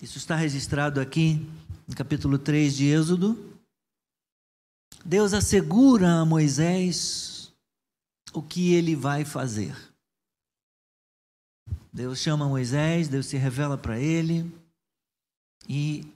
isso 0.02 0.18
está 0.18 0.36
registrado 0.36 1.00
aqui 1.00 1.48
no 1.88 1.96
capítulo 1.96 2.38
3 2.38 2.76
de 2.76 2.88
Êxodo. 2.88 3.58
Deus 5.02 5.32
assegura 5.32 6.20
a 6.20 6.26
Moisés 6.26 7.50
o 8.34 8.42
que 8.42 8.74
ele 8.74 8.94
vai 8.94 9.24
fazer. 9.24 9.74
Deus 11.90 12.18
chama 12.18 12.46
Moisés, 12.46 13.08
Deus 13.08 13.24
se 13.24 13.38
revela 13.38 13.78
para 13.78 13.98
ele 13.98 14.52
e 15.66 16.06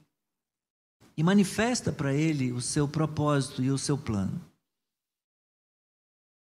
e 1.17 1.23
manifesta 1.23 1.91
para 1.91 2.13
ele 2.13 2.53
o 2.53 2.61
seu 2.61 2.87
propósito 2.87 3.63
e 3.63 3.71
o 3.71 3.79
seu 3.79 3.97
plano. 3.97 4.41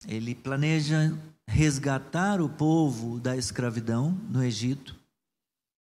Ele 0.06 0.36
planeja 0.36 1.17
resgatar 1.47 2.41
o 2.41 2.49
povo 2.49 3.19
da 3.19 3.36
escravidão 3.38 4.12
no 4.30 4.43
Egito. 4.43 4.95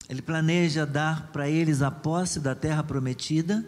Ele 0.07 0.21
planeja 0.21 0.85
dar 0.85 1.31
para 1.31 1.49
eles 1.49 1.81
a 1.81 1.91
posse 1.91 2.39
da 2.39 2.55
terra 2.55 2.83
prometida, 2.83 3.63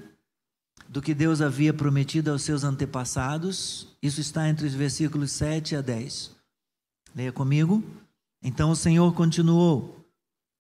do 0.90 1.02
que 1.02 1.14
Deus 1.14 1.42
havia 1.42 1.74
prometido 1.74 2.32
aos 2.32 2.44
seus 2.44 2.64
antepassados. 2.64 3.88
Isso 4.02 4.22
está 4.22 4.48
entre 4.48 4.66
os 4.68 4.74
versículos 4.74 5.32
7 5.32 5.76
a 5.76 5.82
10. 5.82 6.36
Leia 7.16 7.32
comigo. 7.32 7.84
Então 8.42 8.72
o 8.72 8.76
Senhor 8.76 9.14
continuou. 9.14 10.06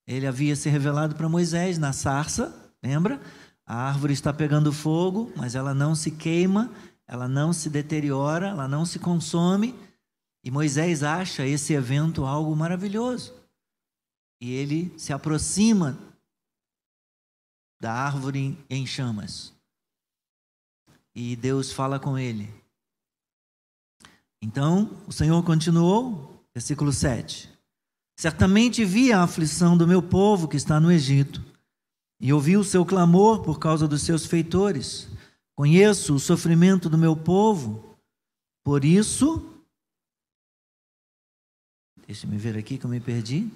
Ele 0.07 0.27
havia 0.27 0.55
se 0.55 0.69
revelado 0.69 1.15
para 1.15 1.29
Moisés 1.29 1.77
na 1.77 1.93
sarça 1.93 2.63
Lembra? 2.83 3.21
A 3.65 3.75
árvore 3.75 4.13
está 4.13 4.33
pegando 4.33 4.73
fogo, 4.73 5.31
mas 5.35 5.55
ela 5.55 5.73
não 5.73 5.95
se 5.95 6.11
queima, 6.11 6.71
ela 7.07 7.27
não 7.27 7.53
se 7.53 7.69
deteriora, 7.69 8.49
ela 8.49 8.67
não 8.67 8.85
se 8.85 8.99
consome. 8.99 9.73
E 10.43 10.51
Moisés 10.51 11.03
acha 11.03 11.45
esse 11.45 11.73
evento 11.73 12.25
algo 12.25 12.53
maravilhoso. 12.55 13.33
E 14.41 14.51
ele 14.51 14.93
se 14.97 15.13
aproxima 15.13 15.97
da 17.81 17.93
árvore 17.93 18.57
em 18.69 18.85
chamas. 18.85 19.53
E 21.15 21.35
Deus 21.35 21.71
fala 21.71 21.99
com 21.99 22.17
ele. 22.17 22.53
Então, 24.41 25.01
o 25.07 25.13
Senhor 25.13 25.41
continuou, 25.43 26.45
versículo 26.53 26.91
7. 26.91 27.49
Certamente 28.17 28.83
vi 28.83 29.13
a 29.13 29.23
aflição 29.23 29.77
do 29.77 29.87
meu 29.87 30.01
povo 30.01 30.47
que 30.47 30.57
está 30.57 30.79
no 30.79 30.91
Egito, 30.91 31.43
e 32.23 32.31
ouvi 32.31 32.55
o 32.55 32.63
seu 32.63 32.85
clamor 32.85 33.41
por 33.43 33.59
causa 33.59 33.85
dos 33.85 34.01
seus 34.01 34.25
feitores. 34.25 35.09
Conheço 35.57 36.15
o 36.15 36.19
sofrimento 36.19 36.89
do 36.89 36.97
meu 36.97 37.17
povo, 37.17 37.97
por 38.63 38.85
isso. 38.85 39.45
Deixa-me 42.07 42.37
ver 42.37 42.57
aqui 42.57 42.77
que 42.77 42.85
eu 42.85 42.89
me 42.89 43.01
perdi. 43.01 43.51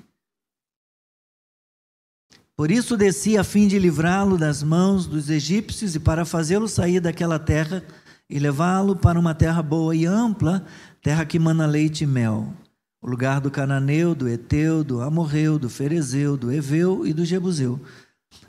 Por 2.58 2.70
isso 2.70 2.98
desci 2.98 3.38
a 3.38 3.44
fim 3.44 3.70
de 3.70 3.80
livrá-lo 3.80 4.38
das 4.38 4.62
mãos 4.62 5.08
dos 5.08 5.30
egípcios 5.30 5.96
e 5.96 6.00
para 6.00 6.26
fazê-lo 6.26 6.68
sair 6.68 7.00
daquela 7.00 7.40
terra 7.40 7.86
e 8.30 8.38
levá-lo 8.38 8.98
para 8.98 9.18
uma 9.18 9.34
terra 9.34 9.64
boa 9.64 9.96
e 9.96 10.06
ampla, 10.06 10.66
terra 11.02 11.26
que 11.26 11.40
mana 11.40 11.66
leite 11.66 12.04
e 12.04 12.08
mel, 12.08 12.54
o 13.02 13.10
lugar 13.10 13.40
do 13.40 13.50
cananeu, 13.50 14.14
do 14.14 14.28
eteu, 14.28 14.84
do 14.84 15.02
amorreu, 15.02 15.58
do 15.58 15.70
ferezeu, 15.70 16.36
do 16.36 16.52
eveu 16.52 17.08
e 17.08 17.14
do 17.14 17.24
jebuseu. 17.24 17.80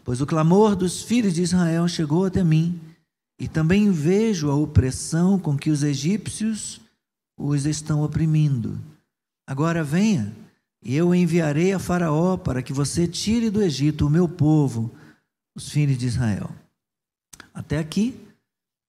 Pois 0.09 0.23
o 0.23 0.27
clamor 0.27 0.75
dos 0.75 1.03
filhos 1.03 1.35
de 1.35 1.43
Israel 1.43 1.87
chegou 1.87 2.25
até 2.25 2.43
mim, 2.43 2.81
e 3.39 3.47
também 3.47 3.91
vejo 3.91 4.51
a 4.51 4.55
opressão 4.55 5.39
com 5.39 5.55
que 5.55 5.69
os 5.69 5.83
egípcios 5.83 6.81
os 7.39 7.67
estão 7.67 8.03
oprimindo. 8.03 8.81
Agora 9.47 9.85
venha 9.85 10.35
e 10.83 10.97
eu 10.97 11.15
enviarei 11.15 11.75
a 11.75 11.79
Faraó 11.79 12.39
para 12.39 12.63
que 12.63 12.73
você 12.73 13.07
tire 13.07 13.51
do 13.51 13.63
Egito 13.63 14.07
o 14.07 14.11
meu 14.11 14.27
povo, 14.27 14.91
os 15.55 15.69
filhos 15.69 15.99
de 15.99 16.07
Israel. 16.07 16.49
Até 17.53 17.77
aqui, 17.77 18.19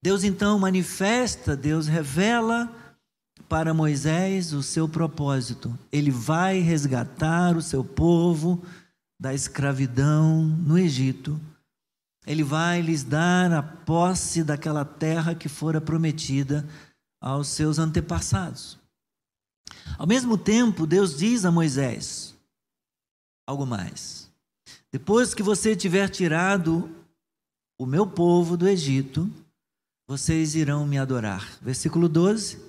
Deus 0.02 0.24
então 0.24 0.58
manifesta, 0.58 1.54
Deus 1.54 1.86
revela 1.86 2.74
para 3.50 3.74
Moisés 3.74 4.54
o 4.54 4.64
seu 4.64 4.88
propósito. 4.88 5.78
Ele 5.92 6.12
vai 6.12 6.60
resgatar 6.60 7.58
o 7.58 7.62
seu 7.62 7.84
povo 7.84 8.64
da 9.20 9.34
escravidão 9.34 10.44
no 10.44 10.78
Egito. 10.78 11.40
Ele 12.26 12.44
vai 12.44 12.82
lhes 12.82 13.04
dar 13.04 13.52
a 13.52 13.62
posse 13.62 14.44
daquela 14.44 14.86
terra 14.86 15.36
que 15.36 15.50
fora 15.50 15.82
prometida 15.82 16.68
aos 17.22 17.48
seus 17.50 17.80
antepassados. 17.80 18.80
Ao 19.98 20.08
mesmo 20.08 20.38
tempo, 20.38 20.88
Deus 20.88 21.18
diz 21.18 21.44
a 21.44 21.52
Moisés 21.52 22.36
algo 23.48 23.66
mais. 23.66 24.30
Depois 24.92 25.34
que 25.34 25.44
você 25.44 25.76
tiver 25.76 26.08
tirado 26.10 26.90
o 27.80 27.86
meu 27.86 28.06
povo 28.06 28.56
do 28.56 28.68
Egito, 28.68 29.30
vocês 30.08 30.56
irão 30.56 30.86
me 30.86 30.98
adorar. 30.98 31.58
Versículo 31.62 32.08
12. 32.08 32.60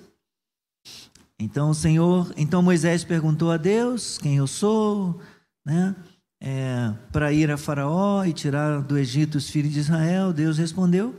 Então 1.39 1.71
o 1.71 1.75
Senhor, 1.75 2.31
então 2.37 2.61
Moisés 2.61 3.03
perguntou 3.03 3.51
a 3.51 3.57
Deus 3.57 4.17
quem 4.17 4.37
eu 4.37 4.47
sou, 4.47 5.19
né? 5.65 5.95
É, 6.43 6.89
para 7.11 7.31
ir 7.31 7.51
a 7.51 7.57
Faraó 7.57 8.25
e 8.25 8.33
tirar 8.33 8.81
do 8.81 8.97
Egito 8.97 9.37
os 9.37 9.47
filhos 9.47 9.71
de 9.71 9.79
Israel. 9.79 10.33
Deus 10.33 10.57
respondeu: 10.57 11.15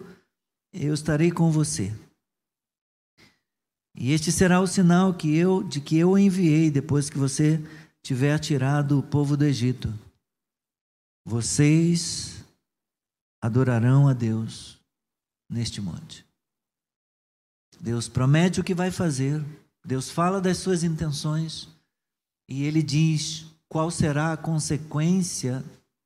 Eu 0.73 0.93
estarei 0.93 1.31
com 1.31 1.51
você. 1.51 1.95
E 3.95 4.13
este 4.13 4.33
será 4.33 4.61
o 4.61 4.67
sinal 4.67 5.15
que 5.15 5.37
eu, 5.37 5.63
de 5.63 5.81
que 5.81 5.97
eu 5.97 6.19
enviei 6.19 6.71
depois 6.71 7.09
que 7.09 7.19
você 7.19 7.63
tiver 8.03 8.39
tirado 8.39 8.99
o 8.99 9.03
povo 9.03 9.37
do 9.37 9.45
Egito. 9.45 9.93
Vocês 11.25 12.45
adorarão 13.41 14.09
a 14.09 14.13
Deus 14.13 14.81
neste 15.49 15.81
monte. 15.81 16.27
Deus 17.81 18.09
promete 18.09 18.61
o 18.61 18.65
que 18.65 18.75
vai 18.75 18.91
fazer, 18.91 19.45
Deus 19.85 20.11
fala 20.11 20.41
das 20.41 20.59
suas 20.59 20.85
intenções 20.85 21.69
e 22.49 22.65
ele 22.65 22.83
diz 22.83 23.52
qual 23.73 23.91
será 23.91 24.35
a 24.35 24.37
consequência 24.37 25.65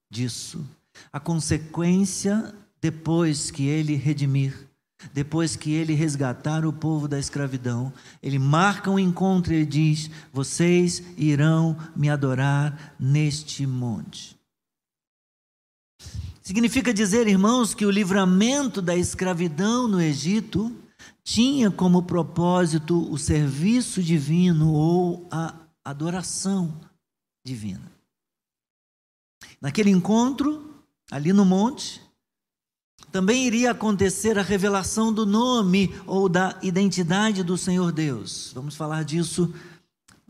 disso. 0.09 0.65
A 1.13 1.19
consequência 1.19 2.55
depois 2.81 3.51
que 3.51 3.67
ele 3.67 3.97
redimir 3.97 4.69
depois 5.13 5.57
que 5.57 5.73
ele 5.73 5.93
resgatar 5.93 6.65
o 6.65 6.73
povo 6.73 7.07
da 7.07 7.19
escravidão, 7.19 7.93
ele 8.23 8.39
marca 8.39 8.91
um 8.91 8.99
encontro 8.99 9.53
e 9.53 9.67
diz: 9.67 10.11
Vocês 10.33 11.03
irão 11.19 11.77
me 11.95 12.09
adorar 12.09 12.95
neste 12.99 13.67
monte. 13.67 14.37
Significa 16.41 16.95
dizer, 16.95 17.27
irmãos, 17.27 17.75
que 17.75 17.85
o 17.85 17.91
livramento 17.91 18.81
da 18.81 18.97
escravidão 18.97 19.87
no 19.87 20.01
Egito 20.01 20.73
tinha 21.23 21.71
como 21.71 22.05
propósito 22.05 23.13
o 23.13 23.19
serviço 23.19 24.03
divino 24.03 24.73
ou 24.73 25.29
a 25.31 25.53
adoração 25.85 26.86
divina. 27.47 27.93
Naquele 29.61 29.91
encontro, 29.91 30.75
ali 31.11 31.33
no 31.33 31.45
monte, 31.45 32.03
também 33.13 33.47
iria 33.47 33.71
acontecer 33.71 34.37
a 34.37 34.43
revelação 34.43 35.13
do 35.13 35.25
nome 35.25 35.95
ou 36.07 36.29
da 36.29 36.59
identidade 36.61 37.45
do 37.45 37.57
Senhor 37.57 37.93
Deus. 37.93 38.51
Vamos 38.53 38.75
falar 38.75 39.05
disso 39.05 39.55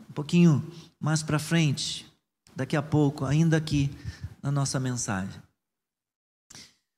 um 0.07 0.13
pouquinho 0.13 0.63
mais 0.99 1.23
para 1.23 1.39
frente, 1.39 2.05
daqui 2.55 2.75
a 2.75 2.83
pouco, 2.83 3.25
ainda 3.25 3.57
aqui 3.57 3.89
na 4.41 4.51
nossa 4.51 4.79
mensagem. 4.79 5.41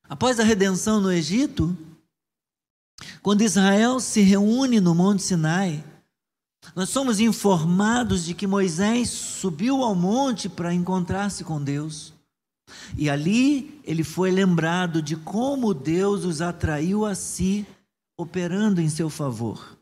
Após 0.03 0.37
a 0.39 0.43
redenção 0.43 0.99
no 0.99 1.11
Egito, 1.11 1.75
quando 3.21 3.41
Israel 3.41 4.01
se 4.01 4.21
reúne 4.21 4.81
no 4.81 4.93
Monte 4.93 5.23
Sinai, 5.23 5.83
nós 6.75 6.89
somos 6.89 7.19
informados 7.19 8.25
de 8.25 8.33
que 8.33 8.47
Moisés 8.47 9.09
subiu 9.09 9.83
ao 9.83 9.95
monte 9.95 10.47
para 10.47 10.73
encontrar-se 10.73 11.43
com 11.43 11.61
Deus. 11.61 12.13
E 12.97 13.09
ali 13.09 13.79
ele 13.83 14.03
foi 14.03 14.31
lembrado 14.31 15.01
de 15.01 15.15
como 15.15 15.73
Deus 15.73 16.23
os 16.25 16.41
atraiu 16.41 17.05
a 17.05 17.15
si, 17.15 17.65
operando 18.17 18.81
em 18.81 18.89
seu 18.89 19.09
favor. 19.09 19.77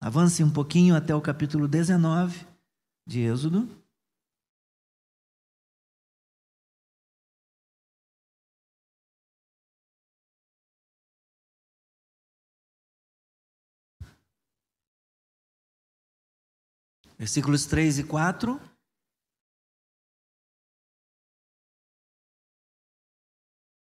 Avance 0.00 0.42
um 0.44 0.50
pouquinho 0.50 0.94
até 0.94 1.14
o 1.14 1.20
capítulo 1.20 1.66
19 1.66 2.46
de 3.06 3.20
Êxodo. 3.20 3.68
Versículos 17.18 17.66
3 17.66 17.98
e 17.98 18.04
4. 18.04 18.60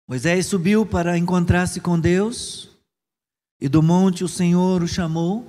Moisés 0.08 0.48
subiu 0.48 0.86
para 0.86 1.18
encontrar-se 1.18 1.80
com 1.80 1.98
Deus, 2.00 2.70
e 3.62 3.70
do 3.70 3.84
monte 3.84 4.24
o 4.24 4.28
Senhor 4.28 4.82
o 4.82 4.88
chamou 4.88 5.48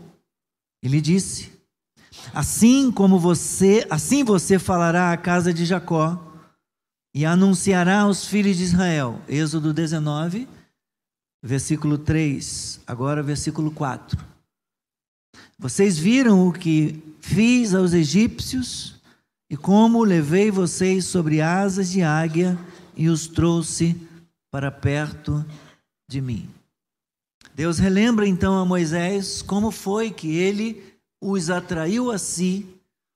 e 0.82 0.88
lhe 0.88 1.00
disse: 1.00 1.50
Assim 2.35 2.92
como 2.92 3.18
você, 3.18 3.87
assim 3.90 4.22
você 4.22 4.58
falará 4.58 5.11
à 5.11 5.16
casa 5.16 5.52
de 5.52 5.64
Jacó 5.64 6.30
e 7.14 7.24
anunciará 7.24 8.02
aos 8.02 8.26
filhos 8.26 8.58
de 8.58 8.64
Israel. 8.64 9.20
Êxodo 9.26 9.72
19, 9.72 10.46
versículo 11.42 11.96
3, 11.96 12.80
agora 12.87 13.22
versículo 13.22 13.70
4. 13.70 14.18
Vocês 15.58 15.98
viram 15.98 16.46
o 16.46 16.52
que 16.52 17.12
fiz 17.22 17.72
aos 17.72 17.94
egípcios 17.94 18.96
e 19.48 19.56
como 19.56 20.02
levei 20.02 20.50
vocês 20.50 21.06
sobre 21.06 21.40
asas 21.40 21.90
de 21.90 22.02
águia 22.02 22.58
e 22.96 23.08
os 23.08 23.26
trouxe 23.26 23.96
para 24.50 24.70
perto 24.70 25.42
de 26.11 26.20
mim. 26.20 26.50
Deus 27.54 27.78
relembra 27.78 28.26
então 28.26 28.58
a 28.58 28.64
Moisés 28.64 29.40
como 29.40 29.70
foi 29.70 30.11
que 30.11 30.37
ele 30.37 30.82
os 31.20 31.48
atraiu 31.48 32.11
a 32.11 32.18
si, 32.18 32.66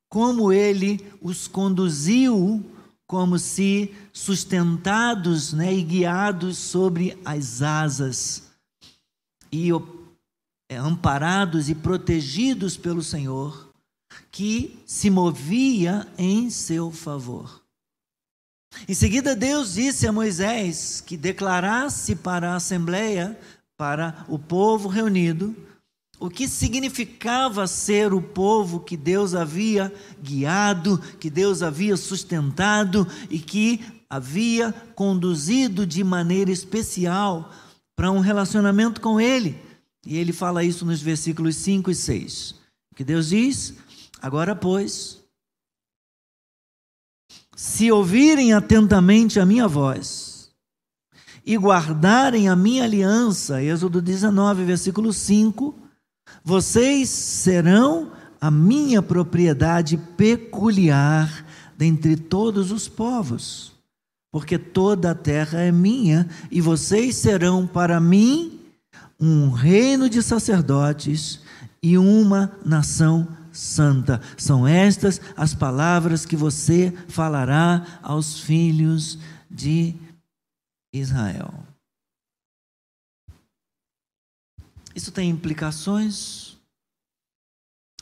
como 0.09 0.53
ele 0.53 1.05
os 1.21 1.49
conduziu 1.49 2.65
como 3.09 3.39
se 3.39 3.95
sustentados 4.13 5.53
né, 5.53 5.73
e 5.75 5.83
guiados 5.83 6.59
sobre 6.59 7.19
as 7.25 7.61
asas 7.63 8.51
e 9.51 9.71
é, 10.69 10.77
amparados 10.77 11.69
e 11.69 11.75
protegidos 11.75 12.77
pelo 12.77 13.03
Senhor, 13.03 13.66
que 14.37 14.79
se 14.85 15.09
movia 15.09 16.07
em 16.19 16.51
seu 16.51 16.93
favor. 16.93 17.63
Em 18.87 18.93
seguida, 18.93 19.35
Deus 19.35 19.73
disse 19.73 20.07
a 20.07 20.13
Moisés 20.13 21.01
que 21.01 21.17
declarasse 21.17 22.15
para 22.15 22.53
a 22.53 22.57
assembleia, 22.57 23.41
para 23.79 24.27
o 24.29 24.39
povo 24.39 24.91
reunido, 24.91 25.57
o 26.21 26.29
que 26.29 26.47
significava 26.47 27.67
ser 27.67 28.13
o 28.13 28.21
povo 28.21 28.81
que 28.81 28.95
Deus 28.95 29.35
havia 29.35 29.91
guiado, 30.23 30.99
que 31.19 31.31
Deus 31.31 31.63
havia 31.63 31.97
sustentado 31.97 33.09
e 33.31 33.39
que 33.39 33.81
havia 34.07 34.71
conduzido 34.95 35.87
de 35.87 36.05
maneira 36.05 36.51
especial 36.51 37.51
para 37.97 38.11
um 38.11 38.21
relacionamento 38.21 39.01
com 39.01 39.19
Ele. 39.19 39.59
E 40.05 40.19
ele 40.19 40.35
fala 40.35 40.63
isso 40.63 40.85
nos 40.85 41.01
versículos 41.01 41.57
5 41.57 41.91
e 41.91 41.95
6. 41.95 42.55
Que 42.95 43.03
Deus 43.03 43.31
diz: 43.31 43.75
Agora, 44.21 44.57
pois, 44.57 45.23
se 47.55 47.91
ouvirem 47.91 48.53
atentamente 48.53 49.39
a 49.39 49.47
minha 49.47 49.69
voz 49.69 50.51
e 51.45 51.57
guardarem 51.57 52.49
a 52.49 52.57
minha 52.57 52.85
aliança, 52.85 53.63
Êxodo 53.63 54.03
19, 54.03 54.65
versículo 54.65 55.13
5, 55.13 55.75
vocês 56.43 57.09
serão 57.09 58.13
a 58.41 58.51
minha 58.51 59.01
propriedade 59.01 59.97
peculiar 60.17 61.47
dentre 61.77 62.17
todos 62.17 62.73
os 62.73 62.89
povos, 62.89 63.73
porque 64.33 64.59
toda 64.59 65.13
a 65.13 65.15
terra 65.15 65.61
é 65.61 65.71
minha 65.71 66.29
e 66.51 66.61
vocês 66.61 67.17
serão 67.17 67.67
para 67.67 68.01
mim 68.01 68.61
um 69.19 69.51
reino 69.51 70.11
de 70.11 70.23
sacerdotes 70.23 71.41
e 71.83 71.97
uma 71.97 72.53
nação 72.65 73.27
santa. 73.57 74.21
São 74.37 74.67
estas 74.67 75.21
as 75.37 75.55
palavras 75.55 76.25
que 76.25 76.37
você 76.37 76.93
falará 77.09 78.01
aos 78.03 78.41
filhos 78.41 79.19
de 79.51 79.95
Israel. 80.93 81.53
Isso 84.95 85.13
tem 85.13 85.29
implicações? 85.29 86.57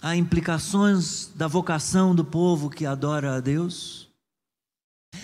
Há 0.01 0.15
implicações 0.17 1.31
da 1.35 1.49
vocação 1.49 2.15
do 2.15 2.25
povo 2.25 2.71
que 2.71 2.87
adora 2.87 3.37
a 3.37 3.41
Deus? 3.41 4.09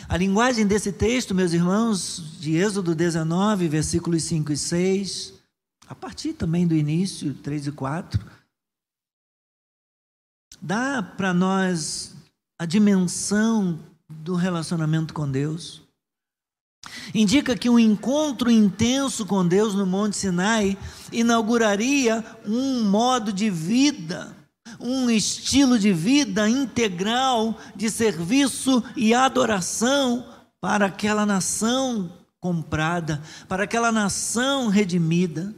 A 0.08 0.16
linguagem 0.16 0.66
desse 0.66 0.92
texto, 0.92 1.34
meus 1.34 1.52
irmãos, 1.52 2.38
de 2.40 2.56
Êxodo 2.56 2.94
19, 2.94 3.68
versículos 3.68 4.24
5 4.24 4.52
e 4.52 4.56
6, 4.56 5.34
a 5.86 5.94
partir 5.94 6.32
também 6.32 6.66
do 6.66 6.74
início, 6.74 7.34
3 7.34 7.68
e 7.68 7.72
4, 7.72 8.24
dá 10.60 11.02
para 11.02 11.34
nós 11.34 12.14
a 12.58 12.64
dimensão 12.64 13.78
do 14.08 14.34
relacionamento 14.34 15.14
com 15.14 15.30
Deus. 15.30 15.82
Indica 17.14 17.56
que 17.56 17.68
um 17.68 17.78
encontro 17.78 18.50
intenso 18.50 19.26
com 19.26 19.46
Deus 19.46 19.74
no 19.74 19.86
Monte 19.86 20.16
Sinai 20.16 20.76
inauguraria 21.12 22.24
um 22.46 22.84
modo 22.84 23.32
de 23.32 23.50
vida, 23.50 24.34
um 24.78 25.10
estilo 25.10 25.78
de 25.78 25.92
vida 25.92 26.48
integral 26.48 27.58
de 27.76 27.90
serviço 27.90 28.82
e 28.96 29.12
adoração 29.12 30.26
para 30.60 30.86
aquela 30.86 31.26
nação 31.26 32.12
comprada, 32.40 33.22
para 33.48 33.64
aquela 33.64 33.92
nação 33.92 34.68
redimida. 34.68 35.54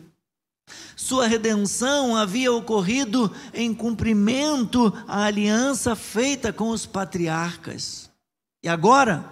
Sua 0.97 1.27
redenção 1.27 2.17
havia 2.17 2.53
ocorrido 2.53 3.31
em 3.53 3.75
cumprimento 3.75 4.93
à 5.07 5.25
aliança 5.25 5.97
feita 5.97 6.53
com 6.53 6.71
os 6.71 6.87
patriarcas. 6.87 8.11
E 8.63 8.69
agora, 8.69 9.25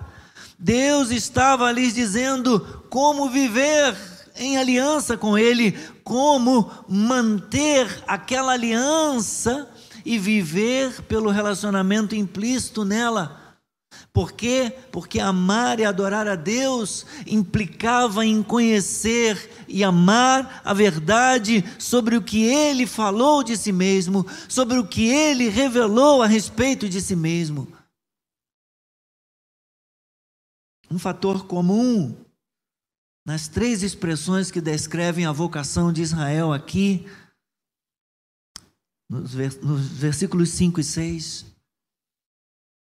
Deus 0.58 1.10
estava 1.10 1.70
lhes 1.72 1.94
dizendo 1.94 2.84
como 2.90 3.30
viver 3.30 3.96
em 4.36 4.58
aliança 4.58 5.16
com 5.16 5.38
Ele, 5.38 5.72
como 6.04 6.70
manter 6.88 8.02
aquela 8.06 8.52
aliança 8.52 9.68
e 10.04 10.18
viver 10.18 11.02
pelo 11.02 11.30
relacionamento 11.30 12.14
implícito 12.14 12.84
nela. 12.84 13.39
Por 14.12 14.32
quê? 14.32 14.76
Porque 14.90 15.20
amar 15.20 15.78
e 15.78 15.84
adorar 15.84 16.26
a 16.26 16.34
Deus 16.34 17.06
implicava 17.26 18.26
em 18.26 18.42
conhecer 18.42 19.64
e 19.68 19.84
amar 19.84 20.60
a 20.64 20.74
verdade 20.74 21.64
sobre 21.78 22.16
o 22.16 22.22
que 22.22 22.42
ele 22.42 22.86
falou 22.86 23.44
de 23.44 23.56
si 23.56 23.70
mesmo, 23.70 24.26
sobre 24.48 24.78
o 24.78 24.86
que 24.86 25.08
ele 25.08 25.48
revelou 25.48 26.22
a 26.22 26.26
respeito 26.26 26.88
de 26.88 27.00
si 27.00 27.14
mesmo. 27.14 27.68
Um 30.90 30.98
fator 30.98 31.46
comum 31.46 32.16
nas 33.24 33.46
três 33.46 33.84
expressões 33.84 34.50
que 34.50 34.60
descrevem 34.60 35.24
a 35.24 35.30
vocação 35.30 35.92
de 35.92 36.02
Israel 36.02 36.52
aqui, 36.52 37.06
nos 39.08 39.32
versículos 39.32 40.50
5 40.50 40.80
e 40.80 40.84
6, 40.84 41.46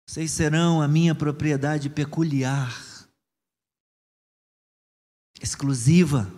vocês 0.08 0.30
serão 0.30 0.80
a 0.80 0.86
minha 0.86 1.14
propriedade 1.14 1.90
peculiar, 1.90 2.80
exclusiva. 5.42 6.32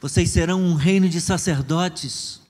Vocês 0.00 0.30
serão 0.30 0.62
um 0.62 0.74
reino 0.74 1.08
de 1.08 1.20
sacerdotes. 1.20 2.40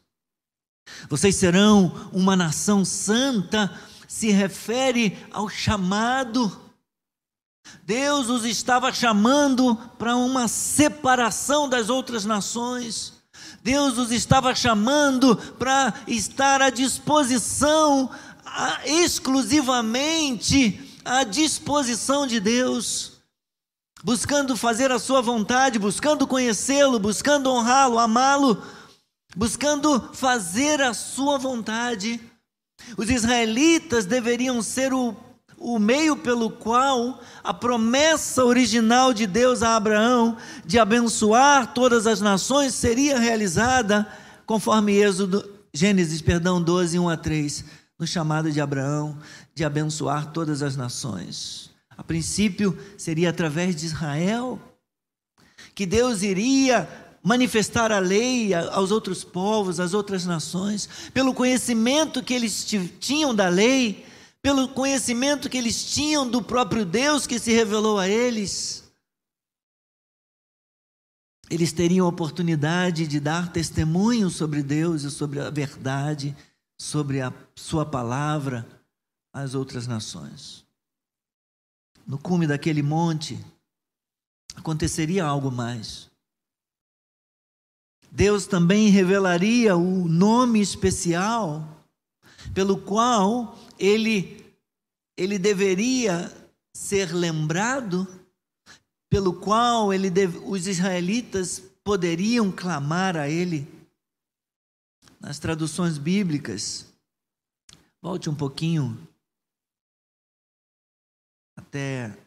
Vocês 1.09 1.35
serão 1.35 2.11
uma 2.13 2.37
nação 2.37 2.85
santa. 2.85 3.73
Se 4.07 4.31
refere 4.31 5.17
ao 5.33 5.49
chamado. 5.49 6.61
Deus 7.83 8.29
os 8.29 8.45
estava 8.45 8.93
chamando 8.93 9.75
para 9.99 10.15
uma 10.15 10.47
separação 10.47 11.69
das 11.69 11.89
outras 11.89 12.27
nações. 12.27 13.15
Deus 13.63 13.97
os 13.97 14.11
estava 14.11 14.55
chamando 14.55 15.37
para 15.37 15.95
estar 16.07 16.61
à 16.61 16.69
disposição 16.69 18.11
exclusivamente 18.85 20.99
à 21.05 21.25
disposição 21.25 22.27
de 22.27 22.41
Deus, 22.41 23.13
buscando 24.03 24.57
fazer 24.57 24.91
a 24.91 24.99
sua 24.99 25.21
vontade, 25.21 25.79
buscando 25.79 26.27
conhecê-lo, 26.27 26.99
buscando 26.99 27.51
honrá-lo, 27.51 27.99
amá-lo, 27.99 28.63
buscando 29.37 30.11
fazer 30.13 30.81
a 30.81 30.95
sua 30.95 31.39
vontade. 31.39 32.21
Os 32.97 33.11
israelitas 33.11 34.05
deveriam 34.05 34.61
ser 34.61 34.93
o, 34.93 35.17
o 35.57 35.79
meio 35.79 36.17
pelo 36.17 36.51
qual 36.51 37.21
a 37.43 37.55
promessa 37.55 38.45
original 38.45 39.13
de 39.13 39.27
Deus 39.27 39.63
a 39.63 39.77
Abraão 39.77 40.37
de 40.65 40.79
abençoar 40.79 41.73
todas 41.73 42.07
as 42.07 42.21
nações 42.21 42.75
seria 42.75 43.19
realizada, 43.19 44.07
conforme 44.45 44.95
Êxodo, 44.95 45.49
Gênesis, 45.73 46.21
perdão, 46.21 46.61
12, 46.61 46.99
1 46.99 47.09
a 47.09 47.17
3 47.17 47.82
no 48.03 48.07
chamado 48.09 48.51
de 48.51 48.61
Abraão 48.61 49.17
de 49.55 49.65
abençoar 49.65 50.33
todas 50.33 50.61
as 50.61 50.75
nações. 50.75 51.71
A 51.97 52.03
princípio 52.03 52.77
seria 52.99 53.31
através 53.31 53.77
de 53.77 53.87
Israel 53.87 54.61
que 55.73 55.87
Deus 55.87 56.23
iria 56.23 56.89
manifestar 57.23 57.93
a 57.93 58.01
lei 58.01 58.53
aos 58.55 58.91
outros 58.91 59.23
povos, 59.23 59.79
às 59.79 59.95
outras 59.95 60.27
nações, 60.27 60.89
pelo 61.15 61.33
conhecimento 61.33 62.25
que 62.25 62.35
eles 62.35 62.67
tinham 62.99 63.33
da 63.33 63.49
lei, 63.49 64.05
pelo 64.43 64.67
conhecimento 64.71 65.49
que 65.49 65.57
eles 65.57 65.85
tinham 65.95 66.29
do 66.29 66.43
próprio 66.43 66.85
Deus 66.85 67.25
que 67.25 67.39
se 67.39 67.53
revelou 67.53 68.01
a 68.01 68.09
eles. 68.09 68.83
Eles 71.49 71.71
teriam 71.71 72.07
a 72.07 72.09
oportunidade 72.09 73.07
de 73.07 73.21
dar 73.21 73.53
testemunho 73.53 74.29
sobre 74.29 74.61
Deus 74.61 75.05
e 75.05 75.11
sobre 75.13 75.39
a 75.39 75.51
verdade 75.51 76.35
sobre 76.83 77.21
a 77.21 77.33
sua 77.55 77.87
palavra 77.87 78.67
às 79.33 79.55
outras 79.55 79.87
nações. 79.87 80.67
No 82.05 82.19
cume 82.19 82.45
daquele 82.45 82.83
monte, 82.83 83.39
aconteceria 84.57 85.25
algo 85.25 85.49
mais. 85.49 86.11
Deus 88.11 88.49
também 88.49 88.89
revelaria 88.89 89.77
o 89.77 90.09
nome 90.09 90.61
especial 90.61 91.65
pelo 92.53 92.77
qual 92.77 93.57
ele, 93.79 94.45
ele 95.17 95.39
deveria 95.39 96.33
ser 96.75 97.15
lembrado, 97.15 98.09
pelo 99.09 99.35
qual 99.35 99.95
ele 99.95 100.11
deve, 100.11 100.39
os 100.39 100.67
israelitas 100.67 101.63
poderiam 101.85 102.51
clamar 102.51 103.17
a 103.17 103.29
ele 103.29 103.82
nas 105.23 105.39
traduções 105.39 105.99
bíblicas. 105.99 106.93
Volte 108.03 108.29
um 108.29 108.35
pouquinho 108.35 109.09
até 111.57 112.19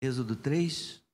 Êxodo 0.00 0.34
3. 0.34 1.04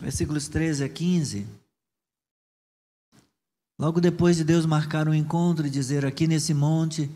Versículos 0.00 0.48
13 0.48 0.84
a 0.84 0.88
15. 0.88 1.46
Logo 3.78 4.02
depois 4.02 4.36
de 4.36 4.44
Deus 4.44 4.66
marcar 4.66 5.08
um 5.08 5.14
encontro 5.14 5.66
e 5.66 5.70
dizer 5.70 6.04
aqui 6.04 6.26
nesse 6.26 6.52
monte, 6.52 7.10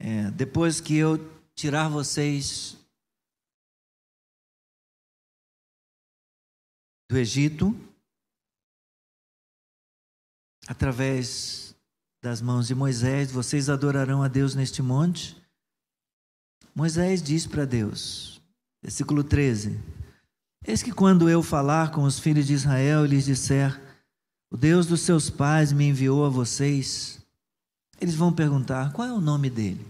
é, 0.00 0.28
depois 0.32 0.80
que 0.80 0.96
eu 0.96 1.18
tirar 1.54 1.88
vocês 1.88 2.81
do 7.12 7.18
Egito, 7.18 7.78
através 10.66 11.76
das 12.22 12.40
mãos 12.40 12.66
de 12.66 12.74
Moisés, 12.74 13.30
vocês 13.30 13.68
adorarão 13.68 14.22
a 14.22 14.28
Deus 14.28 14.54
neste 14.54 14.80
monte. 14.80 15.36
Moisés 16.74 17.22
diz 17.22 17.46
para 17.46 17.66
Deus, 17.66 18.40
versículo 18.80 19.22
13: 19.22 19.78
Eis 20.66 20.82
que 20.82 20.90
quando 20.90 21.28
eu 21.28 21.42
falar 21.42 21.90
com 21.90 22.04
os 22.04 22.18
filhos 22.18 22.46
de 22.46 22.54
Israel 22.54 23.04
e 23.04 23.08
lhes 23.08 23.26
disser, 23.26 23.78
o 24.50 24.56
Deus 24.56 24.86
dos 24.86 25.02
seus 25.02 25.28
pais 25.28 25.70
me 25.70 25.84
enviou 25.84 26.24
a 26.24 26.30
vocês, 26.30 27.22
eles 28.00 28.14
vão 28.14 28.32
perguntar: 28.32 28.90
qual 28.94 29.06
é 29.06 29.12
o 29.12 29.20
nome 29.20 29.50
dele? 29.50 29.84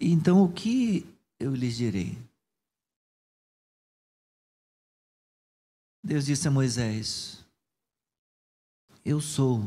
Então 0.00 0.42
o 0.42 0.52
que 0.52 1.06
eu 1.38 1.54
lhes 1.54 1.76
direi? 1.76 2.29
Deus 6.02 6.24
disse 6.24 6.48
a 6.48 6.50
Moisés: 6.50 7.44
Eu 9.04 9.20
sou 9.20 9.60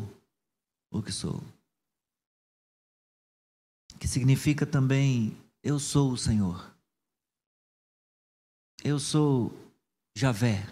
o 0.92 1.02
que 1.02 1.12
sou. 1.12 1.42
Que 4.00 4.08
significa 4.08 4.66
também: 4.66 5.38
Eu 5.62 5.80
sou 5.80 6.12
o 6.12 6.18
Senhor. 6.18 6.74
Eu 8.84 9.00
sou 9.00 9.52
Javé. 10.16 10.68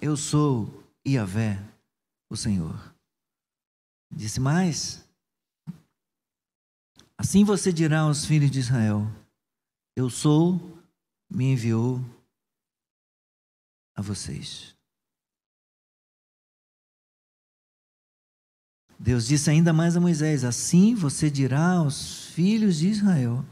Eu 0.00 0.16
sou 0.16 0.68
Iavé, 1.06 1.58
o 2.28 2.36
Senhor. 2.36 2.94
Disse 4.10 4.40
mais: 4.40 5.06
Assim 7.16 7.44
você 7.44 7.72
dirá 7.72 8.00
aos 8.00 8.26
filhos 8.26 8.50
de 8.50 8.58
Israel: 8.58 9.06
Eu 9.94 10.10
sou, 10.10 10.60
me 11.30 11.46
enviou 11.46 12.00
a 13.96 14.02
vocês. 14.02 14.76
Deus 18.98 19.26
disse 19.26 19.50
ainda 19.50 19.72
mais 19.72 19.96
a 19.96 20.00
Moisés: 20.00 20.44
Assim 20.44 20.94
você 20.94 21.30
dirá 21.30 21.72
aos 21.72 22.26
filhos 22.26 22.76
de 22.76 22.88
Israel: 22.88 23.44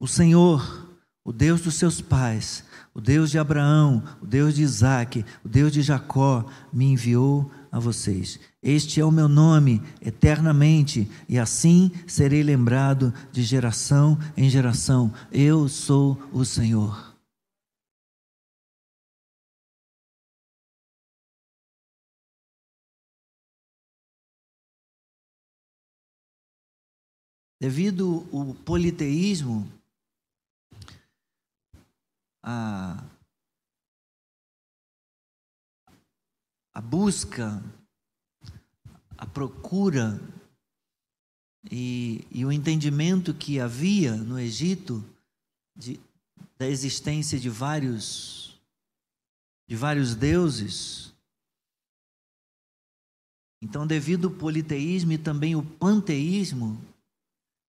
O 0.00 0.06
Senhor, 0.08 0.98
o 1.24 1.32
Deus 1.32 1.60
dos 1.60 1.74
seus 1.74 2.00
pais, 2.00 2.64
o 2.94 3.00
Deus 3.00 3.30
de 3.30 3.38
Abraão, 3.38 4.02
o 4.20 4.26
Deus 4.26 4.54
de 4.54 4.62
Isaac, 4.62 5.24
o 5.44 5.48
Deus 5.48 5.72
de 5.72 5.82
Jacó, 5.82 6.46
me 6.72 6.86
enviou 6.86 7.50
a 7.70 7.78
vocês. 7.78 8.38
Este 8.62 9.00
é 9.00 9.04
o 9.04 9.10
meu 9.10 9.28
nome 9.28 9.82
eternamente, 10.00 11.10
e 11.28 11.38
assim 11.38 11.90
serei 12.06 12.42
lembrado 12.42 13.12
de 13.32 13.42
geração 13.42 14.18
em 14.36 14.48
geração. 14.48 15.12
Eu 15.30 15.68
sou 15.68 16.18
o 16.32 16.44
Senhor. 16.44 17.05
Devido 27.58 28.28
ao 28.32 28.54
politeísmo, 28.54 29.70
a, 32.42 33.02
a 36.74 36.80
busca, 36.80 37.62
a 39.16 39.26
procura 39.26 40.20
e, 41.70 42.26
e, 42.30 42.44
o 42.44 42.52
entendimento 42.52 43.34
que 43.34 43.58
havia 43.58 44.14
no 44.14 44.38
Egito 44.38 45.04
de, 45.74 45.98
da 46.58 46.68
existência 46.68 47.40
de 47.40 47.48
vários 47.50 48.46
de 49.68 49.74
vários 49.74 50.14
deuses. 50.14 51.12
Então, 53.60 53.86
devido 53.86 54.28
ao 54.28 54.34
politeísmo 54.34 55.12
e 55.12 55.18
também 55.18 55.56
o 55.56 55.62
panteísmo, 55.62 56.80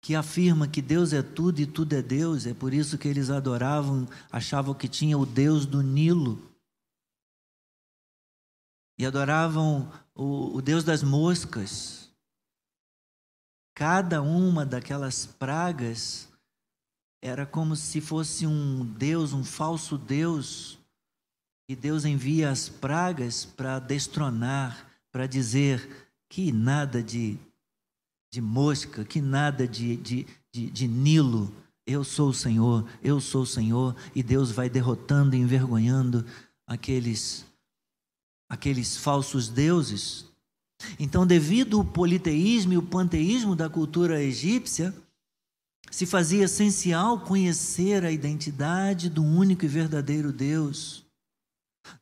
que 0.02 0.16
afirma 0.16 0.68
que 0.68 0.82
Deus 0.82 1.14
é 1.14 1.22
tudo 1.22 1.60
e 1.60 1.66
tudo 1.66 1.94
é 1.94 2.02
Deus, 2.02 2.46
é 2.46 2.54
por 2.54 2.74
isso 2.74 2.98
que 2.98 3.08
eles 3.08 3.30
adoravam, 3.30 4.08
achavam 4.32 4.74
que 4.74 4.88
tinha 4.88 5.18
o 5.18 5.26
Deus 5.26 5.66
do 5.66 5.82
Nilo. 5.82 6.42
E 8.98 9.06
adoravam 9.06 9.92
o, 10.16 10.56
o 10.56 10.62
Deus 10.62 10.84
das 10.84 11.04
moscas. 11.04 12.10
Cada 13.76 14.22
uma 14.22 14.66
daquelas 14.66 15.26
pragas 15.26 16.28
era 17.22 17.46
como 17.46 17.76
se 17.76 18.02
fosse 18.02 18.48
um 18.48 18.86
Deus, 18.86 19.34
um 19.34 19.44
falso 19.44 19.98
Deus. 19.98 20.80
E 21.70 21.76
Deus 21.76 22.06
envia 22.06 22.50
as 22.50 22.70
pragas 22.70 23.46
para 23.46 23.78
destronar, 23.78 24.90
para 25.12 25.28
dizer 25.28 26.10
que 26.30 26.52
nada 26.52 27.04
de 27.04 27.38
de 28.32 28.42
mosca, 28.42 29.06
que 29.06 29.22
nada 29.22 29.68
de, 29.68 29.96
de, 29.98 30.28
de, 30.54 30.70
de 30.70 30.88
Nilo. 30.88 31.54
Eu 31.86 32.04
sou 32.04 32.30
o 32.30 32.34
Senhor, 32.34 32.88
eu 33.02 33.22
sou 33.22 33.44
o 33.44 33.48
Senhor, 33.48 33.96
e 34.13 34.22
Deus 34.22 34.52
vai 34.52 34.70
derrotando 34.70 35.36
e 35.36 35.40
envergonhando 35.40 36.26
aqueles, 36.68 37.46
aqueles 38.50 38.98
falsos 38.98 39.48
deuses. 39.48 40.26
Então, 41.00 41.26
devido 41.26 41.78
ao 41.78 41.86
politeísmo 41.86 42.74
e 42.74 42.78
o 42.78 42.84
panteísmo 42.84 43.56
da 43.56 43.70
cultura 43.70 44.22
egípcia, 44.22 44.94
se 45.90 46.06
fazia 46.06 46.46
essencial 46.46 47.22
conhecer 47.22 48.04
a 48.04 48.12
identidade 48.12 49.10
do 49.10 49.24
único 49.24 49.63
e 49.63 49.68
verdadeiro 49.68 50.34
Deus. 50.34 51.06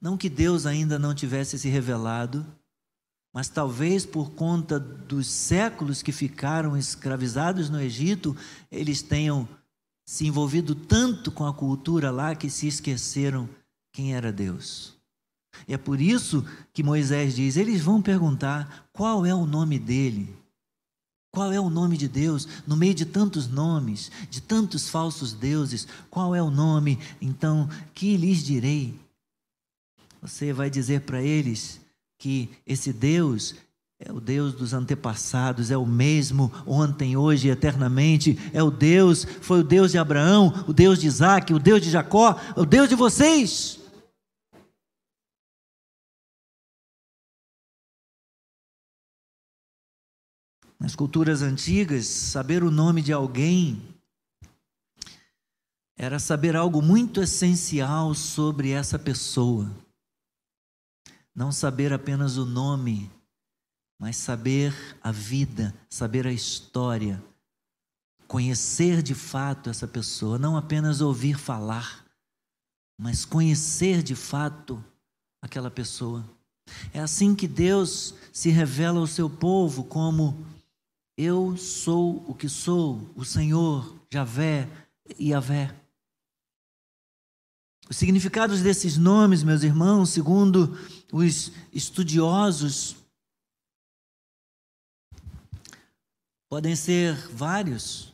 Não 0.01 0.17
que 0.17 0.29
Deus 0.29 0.65
ainda 0.65 0.97
não 0.97 1.13
tivesse 1.13 1.59
se 1.59 1.69
revelado, 1.69 2.45
mas 3.35 3.49
talvez 3.49 4.05
por 4.05 4.31
conta 4.31 4.79
dos 4.79 5.27
séculos 5.27 6.01
que 6.01 6.13
ficaram 6.13 6.77
escravizados 6.77 7.69
no 7.69 7.81
Egito, 7.81 8.33
eles 8.71 9.01
tenham 9.01 9.45
se 10.05 10.25
envolvido 10.25 10.73
tanto 10.73 11.29
com 11.33 11.45
a 11.45 11.53
cultura 11.53 12.11
lá 12.11 12.33
que 12.33 12.49
se 12.49 12.65
esqueceram 12.65 13.49
quem 13.91 14.15
era 14.15 14.31
Deus. 14.31 14.93
E 15.67 15.73
é 15.73 15.77
por 15.77 15.99
isso 15.99 16.45
que 16.71 16.81
Moisés 16.81 17.35
diz: 17.35 17.57
eles 17.57 17.81
vão 17.81 18.01
perguntar 18.01 18.87
qual 18.93 19.25
é 19.25 19.35
o 19.35 19.45
nome 19.45 19.77
dele. 19.77 20.33
Qual 21.29 21.51
é 21.51 21.59
o 21.59 21.69
nome 21.69 21.97
de 21.97 22.07
Deus? 22.07 22.47
No 22.65 22.77
meio 22.77 22.95
de 22.95 23.03
tantos 23.03 23.49
nomes, 23.49 24.09
de 24.29 24.41
tantos 24.41 24.87
falsos 24.87 25.33
deuses, 25.33 25.85
qual 26.09 26.33
é 26.33 26.41
o 26.41 26.49
nome? 26.49 26.97
Então, 27.19 27.67
que 27.93 28.15
lhes 28.15 28.41
direi? 28.41 28.97
Você 30.21 30.53
vai 30.53 30.69
dizer 30.69 31.01
para 31.01 31.21
eles 31.21 31.84
que 32.17 32.49
esse 32.65 32.91
Deus 32.93 33.55
é 33.97 34.11
o 34.11 34.19
Deus 34.19 34.53
dos 34.53 34.73
antepassados, 34.73 35.71
é 35.71 35.77
o 35.77 35.85
mesmo 35.85 36.51
ontem, 36.65 37.15
hoje 37.15 37.47
e 37.47 37.51
eternamente. 37.51 38.37
É 38.53 38.61
o 38.61 38.69
Deus, 38.69 39.25
foi 39.41 39.61
o 39.61 39.63
Deus 39.63 39.91
de 39.91 39.97
Abraão, 39.97 40.65
o 40.67 40.73
Deus 40.73 40.99
de 40.99 41.07
Isaac, 41.07 41.53
o 41.53 41.59
Deus 41.59 41.81
de 41.81 41.89
Jacó, 41.89 42.39
o 42.57 42.65
Deus 42.65 42.89
de 42.89 42.95
vocês. 42.95 43.79
Nas 50.77 50.95
culturas 50.95 51.41
antigas, 51.41 52.05
saber 52.05 52.63
o 52.63 52.69
nome 52.69 53.01
de 53.01 53.13
alguém 53.13 53.81
era 55.97 56.19
saber 56.19 56.55
algo 56.55 56.81
muito 56.81 57.21
essencial 57.21 58.13
sobre 58.13 58.71
essa 58.71 58.99
pessoa. 58.99 59.84
Não 61.35 61.51
saber 61.51 61.91
apenas 61.91 62.37
o 62.37 62.45
nome, 62.45 63.11
mas 63.99 64.15
saber 64.15 64.73
a 65.01 65.11
vida, 65.11 65.75
saber 65.89 66.25
a 66.25 66.31
história, 66.31 67.21
conhecer 68.27 69.03
de 69.03 69.13
fato 69.13 69.69
essa 69.69 69.87
pessoa, 69.87 70.39
não 70.39 70.55
apenas 70.55 71.01
ouvir 71.01 71.37
falar, 71.37 72.05
mas 72.97 73.25
conhecer 73.25 74.01
de 74.01 74.15
fato 74.15 74.83
aquela 75.41 75.69
pessoa. 75.69 76.23
É 76.93 76.99
assim 76.99 77.35
que 77.35 77.47
Deus 77.47 78.15
se 78.31 78.49
revela 78.49 78.99
ao 78.99 79.07
seu 79.07 79.29
povo 79.29 79.83
como 79.83 80.45
eu 81.17 81.55
sou 81.55 82.23
o 82.27 82.33
que 82.33 82.49
sou, 82.49 83.09
o 83.15 83.23
Senhor, 83.23 83.95
Javé 84.11 84.67
e 85.17 85.29
Yahvé. 85.29 85.73
Os 87.89 87.97
significados 87.97 88.61
desses 88.61 88.97
nomes, 88.97 89.43
meus 89.43 89.61
irmãos, 89.61 90.09
segundo 90.09 90.75
os 91.15 91.49
estudiosos, 91.71 92.97
podem 96.49 96.75
ser 96.75 97.15
vários. 97.31 98.13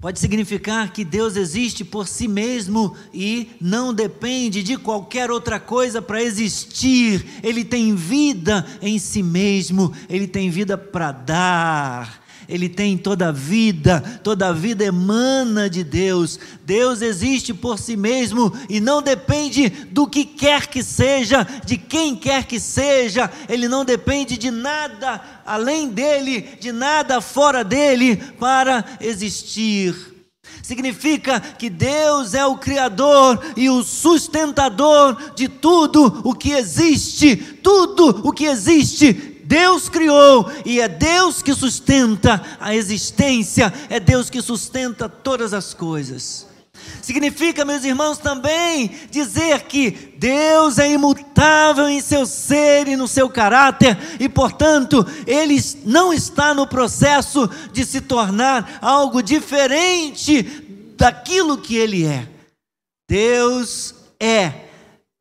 Pode 0.00 0.20
significar 0.20 0.92
que 0.92 1.04
Deus 1.04 1.34
existe 1.36 1.84
por 1.84 2.06
si 2.06 2.28
mesmo 2.28 2.96
e 3.12 3.50
não 3.60 3.92
depende 3.92 4.62
de 4.62 4.76
qualquer 4.76 5.32
outra 5.32 5.58
coisa 5.58 6.00
para 6.00 6.22
existir. 6.22 7.24
Ele 7.42 7.64
tem 7.64 7.94
vida 7.96 8.64
em 8.80 9.00
si 9.00 9.22
mesmo, 9.22 9.92
ele 10.08 10.28
tem 10.28 10.48
vida 10.48 10.78
para 10.78 11.10
dar. 11.10 12.21
Ele 12.48 12.68
tem 12.68 12.96
toda 12.98 13.28
a 13.28 13.32
vida, 13.32 14.00
toda 14.22 14.48
a 14.48 14.52
vida 14.52 14.84
emana 14.84 15.68
de 15.70 15.84
Deus. 15.84 16.38
Deus 16.64 17.02
existe 17.02 17.54
por 17.54 17.78
si 17.78 17.96
mesmo 17.96 18.52
e 18.68 18.80
não 18.80 19.00
depende 19.00 19.68
do 19.68 20.06
que 20.06 20.24
quer 20.24 20.66
que 20.66 20.82
seja, 20.82 21.46
de 21.64 21.76
quem 21.76 22.16
quer 22.16 22.44
que 22.44 22.58
seja. 22.58 23.30
Ele 23.48 23.68
não 23.68 23.84
depende 23.84 24.36
de 24.36 24.50
nada 24.50 25.20
além 25.46 25.88
dele, 25.88 26.56
de 26.60 26.72
nada 26.72 27.20
fora 27.20 27.64
dele 27.64 28.16
para 28.16 28.84
existir. 29.00 30.12
Significa 30.62 31.40
que 31.40 31.68
Deus 31.68 32.34
é 32.34 32.46
o 32.46 32.56
Criador 32.56 33.42
e 33.56 33.68
o 33.68 33.82
sustentador 33.82 35.34
de 35.34 35.48
tudo 35.48 36.20
o 36.24 36.34
que 36.34 36.52
existe, 36.52 37.36
tudo 37.36 38.20
o 38.26 38.32
que 38.32 38.44
existe 38.44 39.31
Deus 39.44 39.88
criou 39.88 40.50
e 40.64 40.80
é 40.80 40.88
Deus 40.88 41.42
que 41.42 41.54
sustenta 41.54 42.42
a 42.60 42.74
existência, 42.74 43.72
é 43.88 43.98
Deus 43.98 44.30
que 44.30 44.40
sustenta 44.40 45.08
todas 45.08 45.52
as 45.52 45.74
coisas. 45.74 46.46
Significa, 47.00 47.64
meus 47.64 47.84
irmãos, 47.84 48.18
também 48.18 48.90
dizer 49.10 49.62
que 49.62 50.14
Deus 50.18 50.78
é 50.78 50.90
imutável 50.90 51.88
em 51.88 52.00
seu 52.00 52.24
ser 52.24 52.88
e 52.88 52.96
no 52.96 53.08
seu 53.08 53.28
caráter, 53.28 53.96
e 54.20 54.28
portanto, 54.28 55.04
Ele 55.26 55.60
não 55.84 56.12
está 56.12 56.54
no 56.54 56.66
processo 56.66 57.48
de 57.72 57.84
se 57.84 58.00
tornar 58.00 58.78
algo 58.80 59.22
diferente 59.22 60.42
daquilo 60.96 61.58
que 61.58 61.76
Ele 61.76 62.06
é. 62.06 62.28
Deus 63.08 63.94
é 64.20 64.71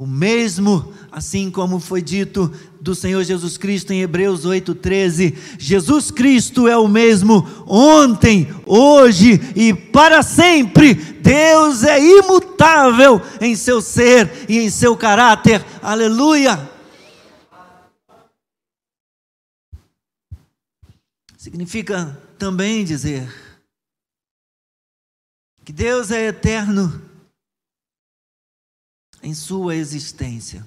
o 0.02 0.08
mesmo, 0.08 0.92
assim 1.12 1.52
como 1.52 1.80
foi 1.80 2.02
dito 2.02 2.52
do 2.82 2.96
Senhor 2.96 3.24
Jesus 3.24 3.56
Cristo 3.56 3.94
em 3.94 4.02
Hebreus 4.02 4.48
8,13. 4.48 5.38
Jesus 5.60 6.10
Cristo 6.10 6.68
é 6.68 6.76
o 6.76 6.88
mesmo 6.88 7.48
ontem, 7.68 8.52
hoje 8.66 9.40
e 9.56 9.72
para 9.76 10.24
sempre. 10.24 10.96
Deus 10.96 11.84
é 11.84 12.04
imutável 12.04 13.22
em 13.40 13.56
seu 13.56 13.80
ser 13.80 14.48
e 14.50 14.58
em 14.58 14.72
seu 14.72 14.98
caráter. 14.98 15.64
Aleluia! 15.84 16.68
Significa 21.38 22.20
também 22.40 22.84
dizer 22.84 23.32
que 25.64 25.72
Deus 25.72 26.10
é 26.10 26.26
eterno 26.26 27.11
em 29.22 29.34
sua 29.34 29.76
existência. 29.76 30.66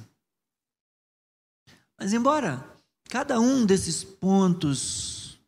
Mas, 1.98 2.12
embora 2.12 2.64
cada 3.08 3.38
um 3.40 3.64
desses 3.64 4.02
pontos, 4.02 5.38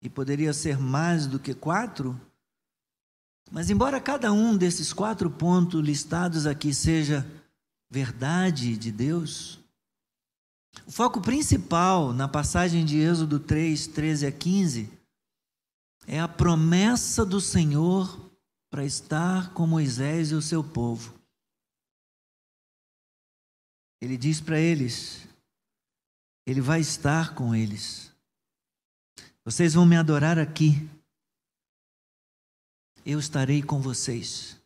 e 0.00 0.08
poderia 0.08 0.52
ser 0.52 0.78
mais 0.78 1.26
do 1.26 1.38
que 1.38 1.54
quatro, 1.54 2.18
mas, 3.50 3.70
embora 3.70 4.00
cada 4.00 4.32
um 4.32 4.56
desses 4.56 4.92
quatro 4.92 5.30
pontos 5.30 5.82
listados 5.82 6.46
aqui 6.46 6.74
seja 6.74 7.26
verdade 7.90 8.76
de 8.76 8.92
Deus, 8.92 9.58
o 10.86 10.92
foco 10.92 11.20
principal 11.20 12.12
na 12.12 12.28
passagem 12.28 12.84
de 12.84 12.98
Êxodo 12.98 13.40
3, 13.40 13.86
13 13.86 14.26
a 14.26 14.32
15 14.32 14.98
é 16.06 16.20
a 16.20 16.28
promessa 16.28 17.24
do 17.24 17.40
Senhor 17.40 18.27
para 18.70 18.84
estar 18.84 19.52
com 19.54 19.66
Moisés 19.66 20.30
e 20.30 20.34
o 20.34 20.42
seu 20.42 20.62
povo. 20.62 21.18
Ele 24.00 24.16
diz 24.16 24.40
para 24.40 24.58
eles: 24.58 25.26
Ele 26.46 26.60
vai 26.60 26.80
estar 26.80 27.34
com 27.34 27.54
eles. 27.54 28.12
Vocês 29.44 29.74
vão 29.74 29.86
me 29.86 29.96
adorar 29.96 30.38
aqui. 30.38 30.88
Eu 33.04 33.18
estarei 33.18 33.62
com 33.62 33.80
vocês. 33.80 34.60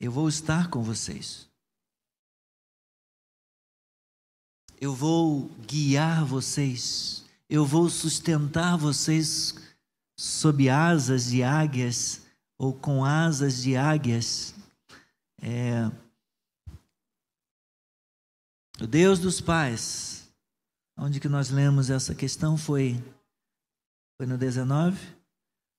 Eu 0.00 0.10
vou 0.10 0.28
estar 0.28 0.70
com 0.70 0.82
vocês. 0.82 1.48
Eu 4.80 4.94
vou 4.94 5.48
guiar 5.66 6.24
vocês. 6.24 7.24
Eu 7.48 7.64
vou 7.64 7.88
sustentar 7.88 8.76
vocês 8.76 9.54
sob 10.22 10.70
asas 10.70 11.30
de 11.30 11.42
águias 11.42 12.22
ou 12.56 12.72
com 12.72 13.04
asas 13.04 13.60
de 13.60 13.76
águias. 13.76 14.54
É, 15.42 15.90
o 18.80 18.86
Deus 18.86 19.18
dos 19.18 19.40
pais, 19.40 20.32
onde 20.96 21.18
que 21.18 21.28
nós 21.28 21.50
lemos 21.50 21.90
essa 21.90 22.14
questão 22.14 22.56
foi 22.56 23.02
foi 24.16 24.24
no 24.24 24.38
19, 24.38 24.96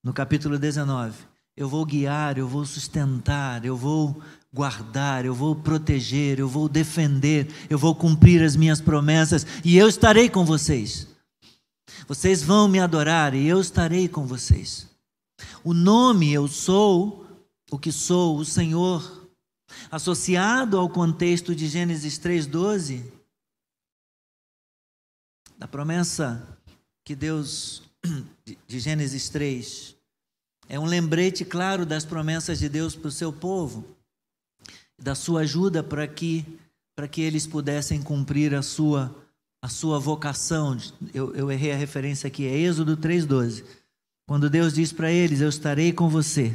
no 0.02 0.12
capítulo 0.12 0.58
19. 0.58 1.16
Eu 1.56 1.66
vou 1.66 1.86
guiar, 1.86 2.36
eu 2.36 2.46
vou 2.46 2.66
sustentar, 2.66 3.64
eu 3.64 3.78
vou 3.78 4.22
guardar, 4.52 5.24
eu 5.24 5.34
vou 5.34 5.56
proteger, 5.56 6.38
eu 6.38 6.48
vou 6.48 6.68
defender, 6.68 7.48
eu 7.70 7.78
vou 7.78 7.94
cumprir 7.94 8.42
as 8.42 8.56
minhas 8.56 8.82
promessas 8.82 9.46
e 9.64 9.78
eu 9.78 9.88
estarei 9.88 10.28
com 10.28 10.44
vocês. 10.44 11.13
Vocês 12.06 12.42
vão 12.42 12.68
me 12.68 12.78
adorar 12.78 13.34
e 13.34 13.46
eu 13.46 13.60
estarei 13.60 14.08
com 14.08 14.26
vocês. 14.26 14.88
O 15.62 15.74
nome 15.74 16.32
eu 16.32 16.48
sou 16.48 17.24
o 17.70 17.78
que 17.78 17.90
sou, 17.90 18.36
o 18.36 18.44
Senhor, 18.44 19.28
associado 19.90 20.78
ao 20.78 20.88
contexto 20.88 21.54
de 21.54 21.66
Gênesis 21.66 22.18
3:12, 22.18 23.02
da 25.58 25.66
promessa 25.66 26.58
que 27.04 27.14
Deus 27.14 27.82
de 28.66 28.78
Gênesis 28.78 29.28
3 29.28 29.96
é 30.68 30.78
um 30.78 30.86
lembrete 30.86 31.44
claro 31.44 31.84
das 31.84 32.04
promessas 32.04 32.58
de 32.58 32.68
Deus 32.68 32.94
para 32.94 33.08
o 33.08 33.12
seu 33.12 33.32
povo, 33.32 33.84
da 34.98 35.14
sua 35.14 35.40
ajuda 35.40 35.82
para 35.82 36.06
que 36.06 36.44
para 36.94 37.08
que 37.08 37.22
eles 37.22 37.44
pudessem 37.44 38.00
cumprir 38.00 38.54
a 38.54 38.62
sua 38.62 39.12
a 39.64 39.68
sua 39.68 39.98
vocação. 39.98 40.76
Eu, 41.14 41.34
eu 41.34 41.50
errei 41.50 41.72
a 41.72 41.76
referência 41.76 42.26
aqui, 42.26 42.46
é 42.46 42.54
Êxodo 42.54 42.98
3,12. 42.98 43.64
Quando 44.28 44.50
Deus 44.50 44.74
diz 44.74 44.92
para 44.92 45.10
eles: 45.10 45.40
Eu 45.40 45.48
estarei 45.48 45.90
com 45.90 46.06
você. 46.06 46.54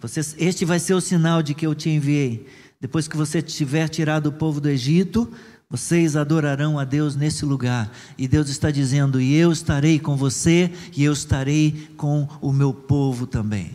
Vocês, 0.00 0.34
este 0.36 0.64
vai 0.64 0.80
ser 0.80 0.94
o 0.94 1.00
sinal 1.00 1.40
de 1.40 1.54
que 1.54 1.64
eu 1.64 1.72
te 1.72 1.88
enviei. 1.88 2.48
Depois 2.80 3.06
que 3.06 3.16
você 3.16 3.40
tiver 3.40 3.88
tirado 3.88 4.26
o 4.26 4.32
povo 4.32 4.60
do 4.60 4.68
Egito, 4.68 5.32
vocês 5.70 6.16
adorarão 6.16 6.80
a 6.80 6.84
Deus 6.84 7.14
nesse 7.14 7.44
lugar. 7.44 7.92
E 8.18 8.26
Deus 8.26 8.48
está 8.48 8.72
dizendo: 8.72 9.20
E 9.20 9.32
eu 9.36 9.52
estarei 9.52 10.00
com 10.00 10.16
você, 10.16 10.72
e 10.96 11.04
eu 11.04 11.12
estarei 11.12 11.88
com 11.96 12.28
o 12.40 12.52
meu 12.52 12.74
povo 12.74 13.28
também. 13.28 13.70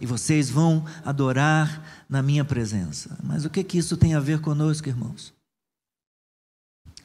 E 0.00 0.06
vocês 0.06 0.48
vão 0.48 0.84
adorar 1.04 2.04
na 2.08 2.22
minha 2.22 2.44
presença. 2.44 3.18
Mas 3.24 3.44
o 3.44 3.50
que, 3.50 3.64
que 3.64 3.76
isso 3.76 3.96
tem 3.96 4.14
a 4.14 4.20
ver 4.20 4.38
conosco, 4.38 4.88
irmãos? 4.88 5.36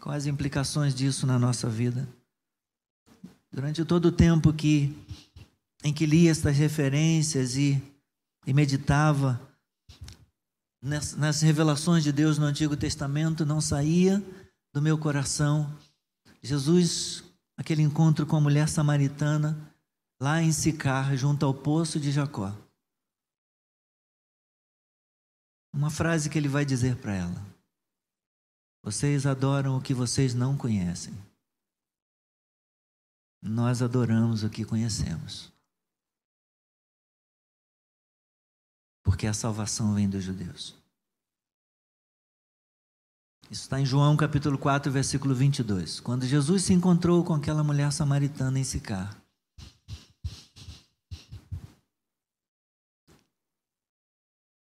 Quais 0.04 0.24
as 0.24 0.28
implicações 0.28 0.94
disso 0.94 1.26
na 1.26 1.40
nossa 1.40 1.70
vida? 1.70 2.06
Durante 3.50 3.86
todo 3.86 4.08
o 4.08 4.12
tempo 4.12 4.52
que 4.52 4.94
em 5.82 5.94
que 5.94 6.06
li 6.06 6.28
estas 6.28 6.58
referências 6.58 7.56
e, 7.56 7.82
e 8.46 8.54
meditava 8.54 9.40
nas, 10.82 11.16
nas 11.16 11.42
revelações 11.42 12.04
de 12.04 12.12
Deus 12.12 12.38
no 12.38 12.46
Antigo 12.46 12.76
Testamento, 12.76 13.46
não 13.46 13.62
saía 13.62 14.22
do 14.74 14.82
meu 14.82 14.98
coração 14.98 15.74
Jesus, 16.42 17.24
aquele 17.56 17.82
encontro 17.82 18.26
com 18.26 18.36
a 18.36 18.42
mulher 18.42 18.68
samaritana 18.68 19.74
lá 20.22 20.42
em 20.42 20.52
Sicar, 20.52 21.16
junto 21.16 21.46
ao 21.46 21.54
poço 21.54 21.98
de 21.98 22.12
Jacó. 22.12 22.54
Uma 25.74 25.90
frase 25.90 26.30
que 26.30 26.38
ele 26.38 26.50
vai 26.50 26.66
dizer 26.66 26.98
para 26.98 27.16
ela: 27.16 27.53
vocês 28.84 29.26
adoram 29.26 29.78
o 29.78 29.82
que 29.82 29.94
vocês 29.94 30.34
não 30.34 30.58
conhecem. 30.58 31.14
Nós 33.42 33.82
adoramos 33.82 34.44
o 34.44 34.50
que 34.50 34.66
conhecemos. 34.66 35.52
Porque 39.02 39.26
a 39.26 39.34
salvação 39.34 39.96
vem 39.96 40.10
dos 40.10 40.24
judeus. 40.24 40.76
Isso 43.50 43.64
está 43.64 43.80
em 43.80 43.86
João 43.86 44.18
capítulo 44.18 44.58
4, 44.58 44.92
versículo 44.92 45.34
22. 45.34 46.02
Quando 46.02 46.26
Jesus 46.26 46.64
se 46.64 46.74
encontrou 46.74 47.24
com 47.24 47.34
aquela 47.34 47.64
mulher 47.64 47.92
samaritana 47.92 48.60
em 48.60 48.64
Sicar. 48.64 49.18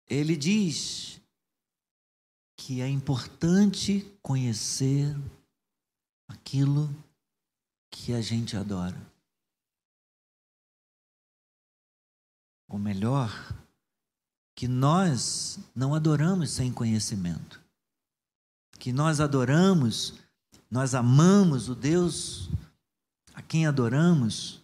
Ele 0.07 0.37
diz 0.37 1.06
que 2.67 2.81
é 2.81 2.89
importante 2.89 4.05
conhecer 4.21 5.15
aquilo 6.27 6.93
que 7.89 8.11
a 8.11 8.19
gente 8.19 8.57
adora. 8.57 9.01
ou 12.67 12.77
melhor, 12.77 13.31
que 14.53 14.67
nós 14.67 15.57
não 15.73 15.95
adoramos 15.95 16.51
sem 16.51 16.71
conhecimento. 16.71 17.61
Que 18.77 18.91
nós 18.91 19.21
adoramos, 19.21 20.15
nós 20.69 20.93
amamos 20.93 21.69
o 21.69 21.75
Deus 21.75 22.49
a 23.33 23.41
quem 23.41 23.65
adoramos 23.65 24.61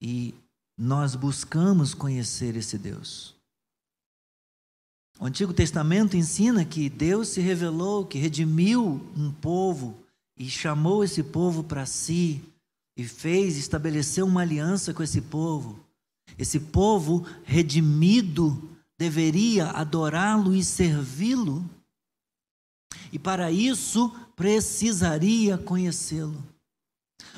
e 0.00 0.34
nós 0.76 1.14
buscamos 1.14 1.92
conhecer 1.92 2.56
esse 2.56 2.78
Deus. 2.78 3.33
O 5.18 5.26
Antigo 5.26 5.54
Testamento 5.54 6.16
ensina 6.16 6.64
que 6.64 6.88
Deus 6.88 7.28
se 7.28 7.40
revelou, 7.40 8.04
que 8.04 8.18
redimiu 8.18 9.00
um 9.16 9.30
povo 9.30 9.96
e 10.36 10.48
chamou 10.50 11.04
esse 11.04 11.22
povo 11.22 11.62
para 11.62 11.86
si 11.86 12.42
e 12.96 13.04
fez, 13.04 13.56
estabeleceu 13.56 14.26
uma 14.26 14.42
aliança 14.42 14.92
com 14.92 15.02
esse 15.02 15.20
povo. 15.20 15.78
Esse 16.38 16.58
povo 16.58 17.26
redimido 17.44 18.70
deveria 18.98 19.70
adorá-lo 19.70 20.54
e 20.54 20.64
servi-lo, 20.64 21.68
e 23.12 23.18
para 23.18 23.50
isso 23.50 24.08
precisaria 24.34 25.58
conhecê-lo. 25.58 26.42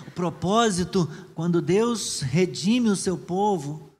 O 0.06 0.10
propósito, 0.10 1.08
quando 1.34 1.60
Deus 1.60 2.20
redime 2.20 2.88
o 2.88 2.96
seu 2.96 3.16
povo, 3.18 3.90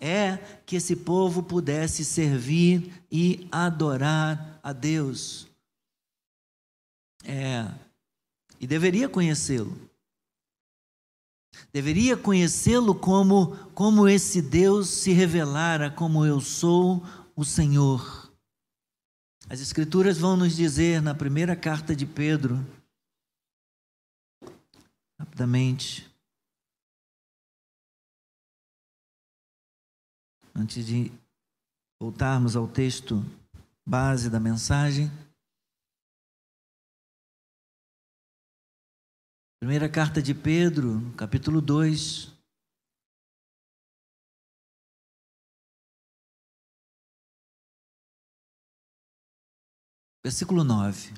é 0.00 0.36
que 0.64 0.76
esse 0.76 0.94
povo 0.94 1.42
pudesse 1.42 2.04
servir 2.04 2.97
e 3.10 3.48
adorar 3.50 4.60
a 4.62 4.72
Deus. 4.72 5.48
É, 7.24 7.66
e 8.60 8.66
deveria 8.66 9.08
conhecê-lo. 9.08 9.88
Deveria 11.72 12.16
conhecê-lo 12.16 12.94
como, 12.94 13.56
como 13.72 14.08
esse 14.08 14.40
Deus 14.40 14.88
se 14.88 15.12
revelara, 15.12 15.90
como 15.90 16.24
eu 16.24 16.40
sou 16.40 17.02
o 17.34 17.44
Senhor. 17.44 18.32
As 19.50 19.60
Escrituras 19.60 20.18
vão 20.18 20.36
nos 20.36 20.54
dizer 20.54 21.00
na 21.00 21.14
primeira 21.14 21.56
carta 21.56 21.96
de 21.96 22.04
Pedro, 22.04 22.64
rapidamente, 25.18 26.08
antes 30.54 30.86
de 30.86 31.10
voltarmos 32.00 32.54
ao 32.54 32.68
texto 32.68 33.16
base 33.86 34.30
da 34.30 34.38
mensagem. 34.38 35.08
Primeira 39.60 39.90
carta 39.90 40.22
de 40.22 40.32
Pedro, 40.32 41.00
capítulo 41.16 41.60
2. 41.60 42.32
Versículo 50.24 50.62
9. 50.62 51.14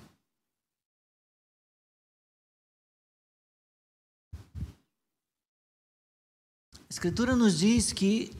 A 6.72 6.88
Escritura 6.88 7.36
nos 7.36 7.58
diz 7.58 7.92
que 7.92 8.39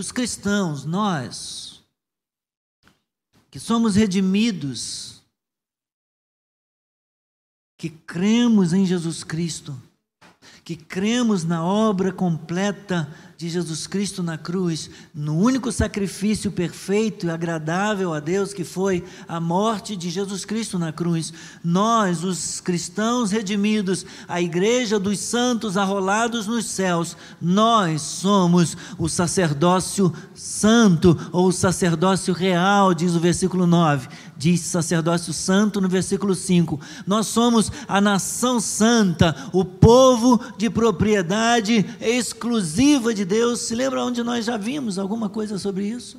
os 0.00 0.10
cristãos, 0.10 0.84
nós, 0.84 1.82
que 3.50 3.60
somos 3.60 3.94
redimidos, 3.94 5.22
que 7.76 7.90
cremos 7.90 8.72
em 8.72 8.86
Jesus 8.86 9.22
Cristo, 9.22 9.80
que 10.64 10.76
cremos 10.76 11.44
na 11.44 11.64
obra 11.64 12.12
completa 12.12 13.08
de 13.40 13.48
Jesus 13.48 13.86
Cristo 13.86 14.22
na 14.22 14.36
cruz, 14.36 14.90
no 15.14 15.34
único 15.38 15.72
sacrifício 15.72 16.52
perfeito 16.52 17.26
e 17.26 17.30
agradável 17.30 18.12
a 18.12 18.20
Deus 18.20 18.52
que 18.52 18.64
foi 18.64 19.02
a 19.26 19.40
morte 19.40 19.96
de 19.96 20.10
Jesus 20.10 20.44
Cristo 20.44 20.78
na 20.78 20.92
cruz. 20.92 21.32
Nós, 21.64 22.22
os 22.22 22.60
cristãos 22.60 23.30
redimidos, 23.30 24.04
a 24.28 24.42
igreja 24.42 24.98
dos 24.98 25.18
santos 25.20 25.78
arrolados 25.78 26.46
nos 26.46 26.66
céus, 26.66 27.16
nós 27.40 28.02
somos 28.02 28.76
o 28.98 29.08
sacerdócio 29.08 30.12
santo 30.34 31.16
ou 31.32 31.48
o 31.48 31.52
sacerdócio 31.52 32.34
real, 32.34 32.92
diz 32.92 33.14
o 33.14 33.20
versículo 33.20 33.66
9 33.66 34.06
diz 34.40 34.62
sacerdócio 34.62 35.34
santo 35.34 35.82
no 35.82 35.88
versículo 35.88 36.34
5. 36.34 36.80
Nós 37.06 37.26
somos 37.26 37.70
a 37.86 38.00
nação 38.00 38.58
santa, 38.58 39.36
o 39.52 39.66
povo 39.66 40.40
de 40.56 40.70
propriedade 40.70 41.84
exclusiva 42.00 43.12
de 43.12 43.26
Deus. 43.26 43.60
Se 43.60 43.74
lembra 43.74 44.02
onde 44.02 44.22
nós 44.22 44.46
já 44.46 44.56
vimos 44.56 44.98
alguma 44.98 45.28
coisa 45.28 45.58
sobre 45.58 45.86
isso? 45.86 46.18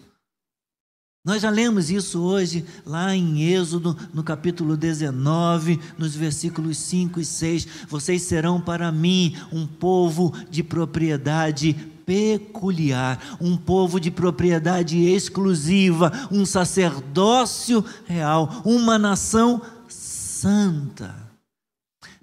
Nós 1.26 1.42
já 1.42 1.50
lemos 1.50 1.90
isso 1.90 2.20
hoje, 2.20 2.66
lá 2.86 3.16
em 3.16 3.44
Êxodo, 3.44 3.98
no 4.14 4.24
capítulo 4.24 4.78
19, 4.78 5.80
nos 5.98 6.16
versículos 6.16 6.78
5 6.78 7.20
e 7.20 7.26
6. 7.26 7.68
Vocês 7.88 8.22
serão 8.22 8.62
para 8.62 8.92
mim 8.92 9.36
um 9.52 9.66
povo 9.66 10.34
de 10.50 10.64
propriedade 10.64 11.91
peculiar, 12.06 13.38
um 13.40 13.56
povo 13.56 14.00
de 14.00 14.10
propriedade 14.10 15.00
exclusiva, 15.04 16.12
um 16.32 16.46
sacerdócio 16.46 17.84
real, 18.06 18.62
uma 18.66 18.98
nação 18.98 19.62
santa. 19.88 21.21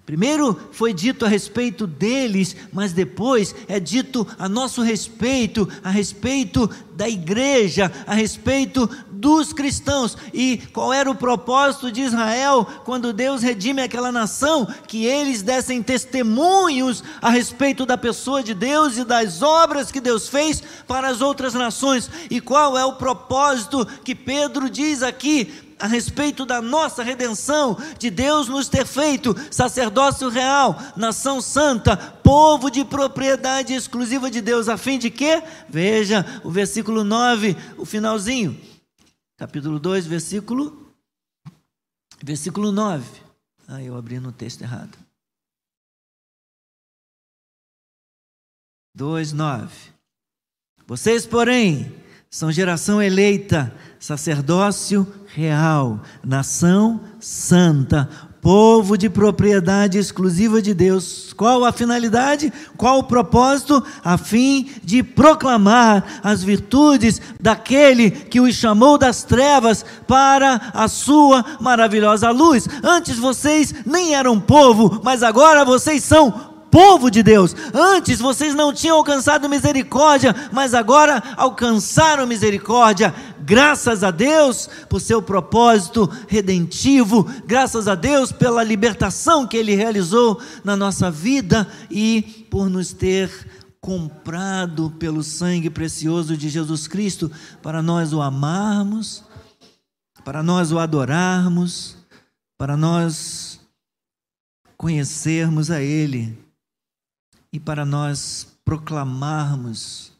Primeiro 0.09 0.59
foi 0.71 0.91
dito 0.91 1.23
a 1.23 1.27
respeito 1.27 1.85
deles, 1.85 2.55
mas 2.73 2.91
depois 2.91 3.53
é 3.67 3.79
dito 3.79 4.25
a 4.39 4.49
nosso 4.49 4.81
respeito, 4.81 5.69
a 5.83 5.91
respeito 5.91 6.67
da 6.95 7.07
igreja, 7.07 7.91
a 8.07 8.15
respeito 8.15 8.89
dos 9.11 9.53
cristãos. 9.53 10.17
E 10.33 10.63
qual 10.73 10.91
era 10.91 11.11
o 11.11 11.13
propósito 11.13 11.91
de 11.91 12.01
Israel 12.01 12.65
quando 12.85 13.13
Deus 13.13 13.43
redime 13.43 13.83
aquela 13.83 14.11
nação? 14.11 14.67
Que 14.87 15.05
eles 15.05 15.43
dessem 15.43 15.83
testemunhos 15.83 17.03
a 17.21 17.29
respeito 17.29 17.85
da 17.85 17.95
pessoa 17.95 18.41
de 18.41 18.55
Deus 18.55 18.97
e 18.97 19.03
das 19.03 19.43
obras 19.43 19.91
que 19.91 20.01
Deus 20.01 20.27
fez 20.27 20.63
para 20.87 21.07
as 21.07 21.21
outras 21.21 21.53
nações. 21.53 22.09
E 22.31 22.41
qual 22.41 22.75
é 22.75 22.83
o 22.83 22.93
propósito 22.93 23.85
que 24.03 24.15
Pedro 24.15 24.71
diz 24.71 25.03
aqui? 25.03 25.68
A 25.79 25.87
respeito 25.87 26.45
da 26.45 26.61
nossa 26.61 27.01
redenção, 27.01 27.77
de 27.97 28.09
Deus 28.09 28.47
nos 28.47 28.67
ter 28.67 28.85
feito 28.85 29.33
sacerdócio 29.49 30.29
real, 30.29 30.77
nação 30.95 31.41
santa, 31.41 31.95
povo 31.97 32.69
de 32.69 32.83
propriedade 32.83 33.73
exclusiva 33.73 34.29
de 34.29 34.41
Deus, 34.41 34.67
a 34.67 34.77
fim 34.77 34.99
de 34.99 35.09
que? 35.09 35.41
Veja 35.69 36.25
o 36.43 36.51
versículo 36.51 37.03
9, 37.03 37.55
o 37.77 37.85
finalzinho. 37.85 38.59
Capítulo 39.37 39.79
2, 39.79 40.05
versículo 40.05 40.93
versículo 42.21 42.71
9. 42.71 43.05
Ah, 43.67 43.81
eu 43.81 43.95
abri 43.95 44.19
no 44.19 44.33
texto 44.33 44.61
errado. 44.61 44.97
2, 48.95 49.31
9. 49.31 49.73
Vocês, 50.85 51.25
porém, 51.25 51.95
são 52.29 52.51
geração 52.51 53.01
eleita, 53.01 53.73
sacerdócio 53.99 55.07
real, 55.35 55.99
nação 56.23 57.01
santa, 57.19 58.09
povo 58.41 58.97
de 58.97 59.09
propriedade 59.09 59.97
exclusiva 59.97 60.61
de 60.61 60.73
Deus. 60.73 61.33
Qual 61.33 61.63
a 61.63 61.71
finalidade? 61.71 62.51
Qual 62.77 62.99
o 62.99 63.03
propósito? 63.03 63.83
A 64.03 64.17
fim 64.17 64.69
de 64.83 65.03
proclamar 65.03 66.21
as 66.23 66.43
virtudes 66.43 67.21
daquele 67.39 68.11
que 68.11 68.39
os 68.39 68.55
chamou 68.55 68.97
das 68.97 69.23
trevas 69.23 69.85
para 70.07 70.71
a 70.73 70.87
sua 70.87 71.45
maravilhosa 71.59 72.29
luz. 72.31 72.67
Antes 72.83 73.17
vocês 73.17 73.73
nem 73.85 74.15
eram 74.15 74.39
povo, 74.39 75.01
mas 75.03 75.21
agora 75.21 75.65
vocês 75.65 76.03
são 76.03 76.58
povo 76.71 77.09
de 77.09 77.21
Deus. 77.21 77.55
Antes 77.73 78.19
vocês 78.19 78.55
não 78.55 78.73
tinham 78.73 78.97
alcançado 78.97 79.49
misericórdia, 79.49 80.35
mas 80.51 80.73
agora 80.73 81.21
alcançaram 81.35 82.25
misericórdia. 82.25 83.13
Graças 83.41 84.03
a 84.03 84.11
Deus 84.11 84.69
por 84.87 85.01
seu 85.01 85.21
propósito 85.21 86.09
redentivo, 86.27 87.23
graças 87.45 87.87
a 87.87 87.95
Deus 87.95 88.31
pela 88.31 88.63
libertação 88.63 89.47
que 89.47 89.57
Ele 89.57 89.75
realizou 89.75 90.39
na 90.63 90.75
nossa 90.75 91.09
vida 91.09 91.67
e 91.89 92.45
por 92.49 92.69
nos 92.69 92.93
ter 92.93 93.29
comprado 93.81 94.91
pelo 94.99 95.23
sangue 95.23 95.69
precioso 95.69 96.35
de 96.35 96.49
Jesus 96.49 96.87
Cristo 96.87 97.31
para 97.61 97.81
nós 97.81 98.13
o 98.13 98.21
amarmos, 98.21 99.23
para 100.23 100.43
nós 100.43 100.71
o 100.71 100.77
adorarmos, 100.77 101.97
para 102.57 102.75
nós 102.75 103.59
conhecermos 104.77 105.71
a 105.71 105.81
Ele 105.81 106.48
e 107.51 107.59
para 107.59 107.85
nós 107.85 108.57
proclamarmos 108.63 110.11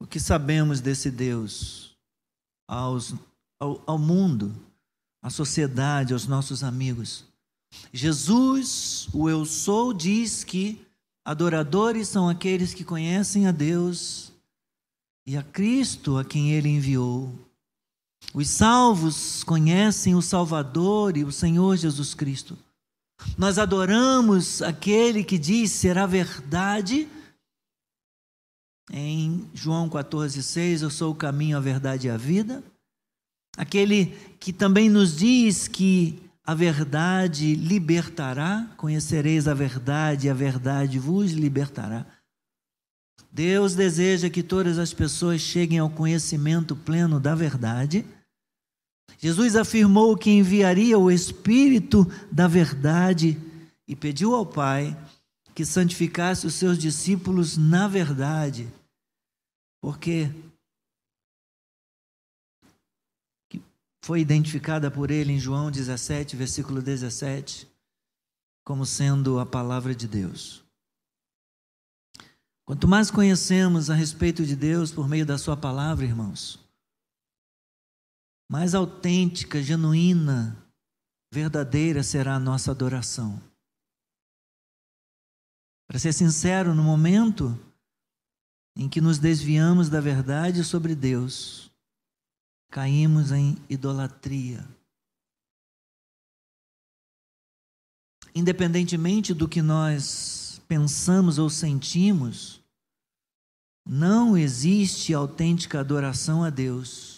o 0.00 0.06
que 0.06 0.18
sabemos 0.18 0.80
desse 0.80 1.10
Deus 1.10 1.96
aos, 2.68 3.14
ao, 3.60 3.82
ao 3.86 3.98
mundo, 3.98 4.54
à 5.22 5.30
sociedade, 5.30 6.12
aos 6.12 6.26
nossos 6.26 6.62
amigos. 6.62 7.24
Jesus, 7.92 9.08
o 9.12 9.28
Eu 9.28 9.44
Sou, 9.44 9.92
diz 9.92 10.44
que 10.44 10.84
Adoradores 11.28 12.08
são 12.08 12.26
aqueles 12.26 12.72
que 12.72 12.82
conhecem 12.82 13.46
a 13.46 13.52
Deus 13.52 14.32
e 15.26 15.36
a 15.36 15.42
Cristo 15.42 16.16
a 16.16 16.24
quem 16.24 16.52
ele 16.52 16.70
enviou. 16.70 17.30
Os 18.32 18.48
salvos 18.48 19.44
conhecem 19.44 20.14
o 20.14 20.22
Salvador 20.22 21.18
e 21.18 21.24
o 21.24 21.30
Senhor 21.30 21.76
Jesus 21.76 22.14
Cristo. 22.14 22.56
Nós 23.36 23.58
adoramos 23.58 24.62
aquele 24.62 25.24
que 25.24 25.38
diz 25.38 25.72
ser 25.72 25.98
a 25.98 26.06
verdade. 26.06 27.08
Em 28.90 29.48
João 29.52 29.88
14,6, 29.88 30.82
eu 30.82 30.90
sou 30.90 31.12
o 31.12 31.16
caminho, 31.16 31.56
a 31.56 31.60
verdade 31.60 32.06
e 32.06 32.10
a 32.10 32.16
vida. 32.16 32.62
Aquele 33.56 34.06
que 34.38 34.52
também 34.52 34.88
nos 34.88 35.16
diz 35.16 35.68
que 35.68 36.22
a 36.44 36.54
verdade 36.54 37.54
libertará, 37.54 38.66
conhecereis 38.76 39.46
a 39.46 39.52
verdade, 39.52 40.26
e 40.26 40.30
a 40.30 40.34
verdade 40.34 40.98
vos 40.98 41.32
libertará. 41.32 42.06
Deus 43.30 43.74
deseja 43.74 44.30
que 44.30 44.42
todas 44.42 44.78
as 44.78 44.94
pessoas 44.94 45.40
cheguem 45.40 45.78
ao 45.78 45.90
conhecimento 45.90 46.74
pleno 46.74 47.20
da 47.20 47.34
verdade. 47.34 48.04
Jesus 49.16 49.56
afirmou 49.56 50.16
que 50.16 50.30
enviaria 50.30 50.98
o 50.98 51.10
Espírito 51.10 52.04
da 52.30 52.46
verdade 52.46 53.40
e 53.86 53.96
pediu 53.96 54.34
ao 54.34 54.44
Pai 54.44 54.96
que 55.54 55.64
santificasse 55.64 56.46
os 56.46 56.54
seus 56.54 56.78
discípulos 56.78 57.56
na 57.56 57.88
verdade, 57.88 58.68
porque 59.80 60.30
foi 64.04 64.20
identificada 64.20 64.90
por 64.90 65.10
ele 65.10 65.32
em 65.32 65.38
João 65.38 65.70
17, 65.70 66.36
versículo 66.36 66.80
17, 66.80 67.68
como 68.64 68.86
sendo 68.86 69.38
a 69.38 69.44
palavra 69.44 69.94
de 69.94 70.06
Deus. 70.06 70.64
Quanto 72.64 72.86
mais 72.86 73.10
conhecemos 73.10 73.90
a 73.90 73.94
respeito 73.94 74.46
de 74.46 74.54
Deus 74.54 74.92
por 74.92 75.08
meio 75.08 75.26
da 75.26 75.36
Sua 75.36 75.56
palavra, 75.56 76.04
irmãos, 76.04 76.60
mais 78.48 78.74
autêntica, 78.74 79.62
genuína, 79.62 80.56
verdadeira 81.30 82.02
será 82.02 82.36
a 82.36 82.40
nossa 82.40 82.70
adoração. 82.70 83.40
Para 85.86 85.98
ser 85.98 86.12
sincero, 86.12 86.74
no 86.74 86.82
momento 86.82 87.58
em 88.74 88.88
que 88.88 89.00
nos 89.00 89.18
desviamos 89.18 89.88
da 89.88 90.00
verdade 90.00 90.64
sobre 90.64 90.94
Deus, 90.94 91.70
caímos 92.70 93.32
em 93.32 93.56
idolatria. 93.68 94.66
Independentemente 98.34 99.34
do 99.34 99.48
que 99.48 99.60
nós 99.60 100.62
pensamos 100.68 101.38
ou 101.38 101.50
sentimos, 101.50 102.62
não 103.86 104.36
existe 104.36 105.12
autêntica 105.12 105.80
adoração 105.80 106.44
a 106.44 106.50
Deus 106.50 107.17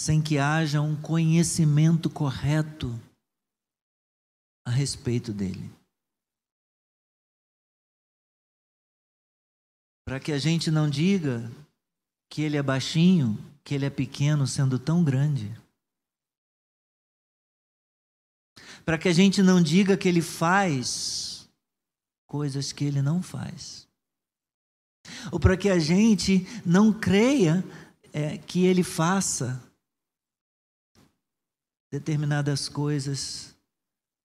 sem 0.00 0.22
que 0.22 0.38
haja 0.38 0.80
um 0.80 0.98
conhecimento 0.98 2.08
correto 2.08 2.98
a 4.64 4.70
respeito 4.70 5.30
dele. 5.30 5.70
Para 10.06 10.18
que 10.18 10.32
a 10.32 10.38
gente 10.38 10.70
não 10.70 10.88
diga 10.88 11.52
que 12.30 12.40
ele 12.40 12.56
é 12.56 12.62
baixinho, 12.62 13.36
que 13.62 13.74
ele 13.74 13.84
é 13.84 13.90
pequeno 13.90 14.46
sendo 14.46 14.78
tão 14.78 15.04
grande. 15.04 15.54
Para 18.86 18.96
que 18.96 19.06
a 19.10 19.12
gente 19.12 19.42
não 19.42 19.62
diga 19.62 19.98
que 19.98 20.08
ele 20.08 20.22
faz 20.22 21.46
coisas 22.26 22.72
que 22.72 22.86
ele 22.86 23.02
não 23.02 23.22
faz. 23.22 23.86
Ou 25.30 25.38
para 25.38 25.58
que 25.58 25.68
a 25.68 25.78
gente 25.78 26.46
não 26.64 26.90
creia 26.90 27.62
é, 28.14 28.38
que 28.38 28.64
ele 28.64 28.82
faça 28.82 29.68
determinadas 31.90 32.68
coisas 32.68 33.54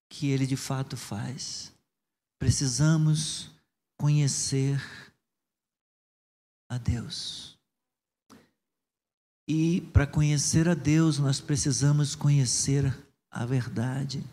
que 0.10 0.30
ele 0.30 0.46
de 0.46 0.56
fato 0.56 0.96
faz. 0.96 1.74
Precisamos 2.40 3.50
conhecer 3.98 4.80
a 6.70 6.78
Deus. 6.78 7.58
E 9.48 9.82
para 9.94 10.08
conhecer 10.08 10.68
a 10.68 10.74
Deus, 10.74 11.20
nós 11.20 11.40
precisamos 11.40 12.16
conhecer 12.16 12.96
a 13.30 13.46
verdade. 13.46 14.24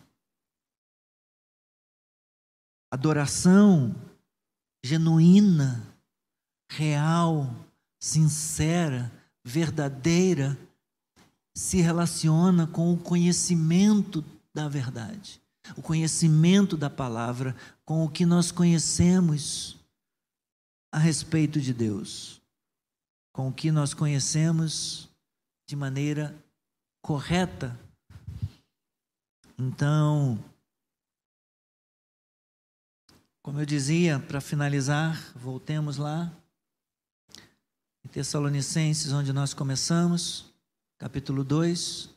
Adoração 2.91 3.95
genuína, 4.83 5.95
real, 6.69 7.49
sincera, 7.99 9.11
verdadeira, 9.43 10.57
se 11.55 11.81
relaciona 11.81 12.65
com 12.67 12.93
o 12.93 12.97
conhecimento 12.97 14.23
da 14.53 14.67
verdade, 14.67 15.41
o 15.77 15.81
conhecimento 15.81 16.75
da 16.75 16.89
palavra, 16.89 17.55
com 17.85 18.03
o 18.03 18.09
que 18.09 18.25
nós 18.25 18.51
conhecemos 18.51 19.77
a 20.91 20.97
respeito 20.97 21.59
de 21.59 21.73
Deus 21.73 22.43
com 23.33 23.47
o 23.47 23.53
que 23.53 23.71
nós 23.71 23.95
conhecemos 23.95 25.09
de 25.67 25.75
maneira 25.75 26.35
correta. 27.01 27.77
Então, 29.57 30.37
como 33.41 33.59
eu 33.59 33.65
dizia, 33.65 34.19
para 34.19 34.39
finalizar, 34.39 35.19
voltemos 35.35 35.97
lá 35.97 36.31
em 38.05 38.07
Tessalonicenses, 38.09 39.11
onde 39.11 39.33
nós 39.33 39.53
começamos, 39.53 40.52
capítulo 41.03 41.43
2. 41.43 42.09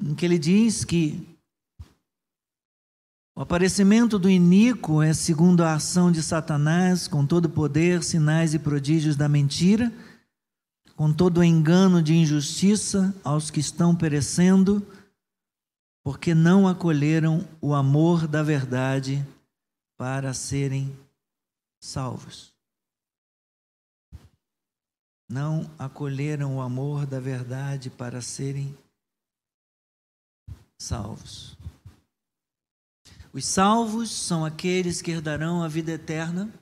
Em 0.00 0.14
que 0.14 0.24
ele 0.24 0.38
diz 0.38 0.82
que 0.82 1.38
o 3.36 3.42
aparecimento 3.42 4.18
do 4.18 4.30
iníquo 4.30 5.02
é 5.02 5.12
segundo 5.12 5.62
a 5.62 5.74
ação 5.74 6.10
de 6.10 6.22
Satanás, 6.22 7.06
com 7.06 7.26
todo 7.26 7.50
poder, 7.50 8.02
sinais 8.02 8.54
e 8.54 8.58
prodígios 8.58 9.16
da 9.16 9.28
mentira, 9.28 9.92
com 10.96 11.12
todo 11.12 11.40
o 11.40 11.44
engano 11.44 12.02
de 12.02 12.14
injustiça 12.14 13.14
aos 13.22 13.50
que 13.50 13.60
estão 13.60 13.94
perecendo, 13.94 14.80
porque 16.02 16.34
não 16.34 16.66
acolheram 16.66 17.46
o 17.60 17.74
amor 17.74 18.26
da 18.26 18.42
verdade 18.42 19.22
para 19.98 20.32
serem 20.32 20.90
salvos. 21.78 22.51
Não 25.32 25.62
acolheram 25.78 26.58
o 26.58 26.60
amor 26.60 27.06
da 27.06 27.18
verdade 27.18 27.88
para 27.88 28.20
serem 28.20 28.76
salvos. 30.78 31.56
Os 33.32 33.46
salvos 33.46 34.10
são 34.10 34.44
aqueles 34.44 35.00
que 35.00 35.10
herdarão 35.10 35.62
a 35.62 35.68
vida 35.68 35.92
eterna. 35.92 36.52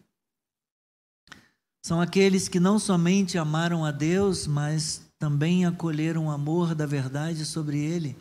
São 1.84 2.00
aqueles 2.00 2.46
que 2.46 2.60
não 2.60 2.78
somente 2.78 3.36
amaram 3.36 3.84
a 3.84 3.90
Deus, 3.90 4.46
mas 4.46 5.02
também 5.18 5.66
acolheram 5.66 6.26
o 6.26 6.30
amor 6.30 6.72
da 6.72 6.86
verdade 6.86 7.44
sobre 7.44 7.76
ele 7.76 8.16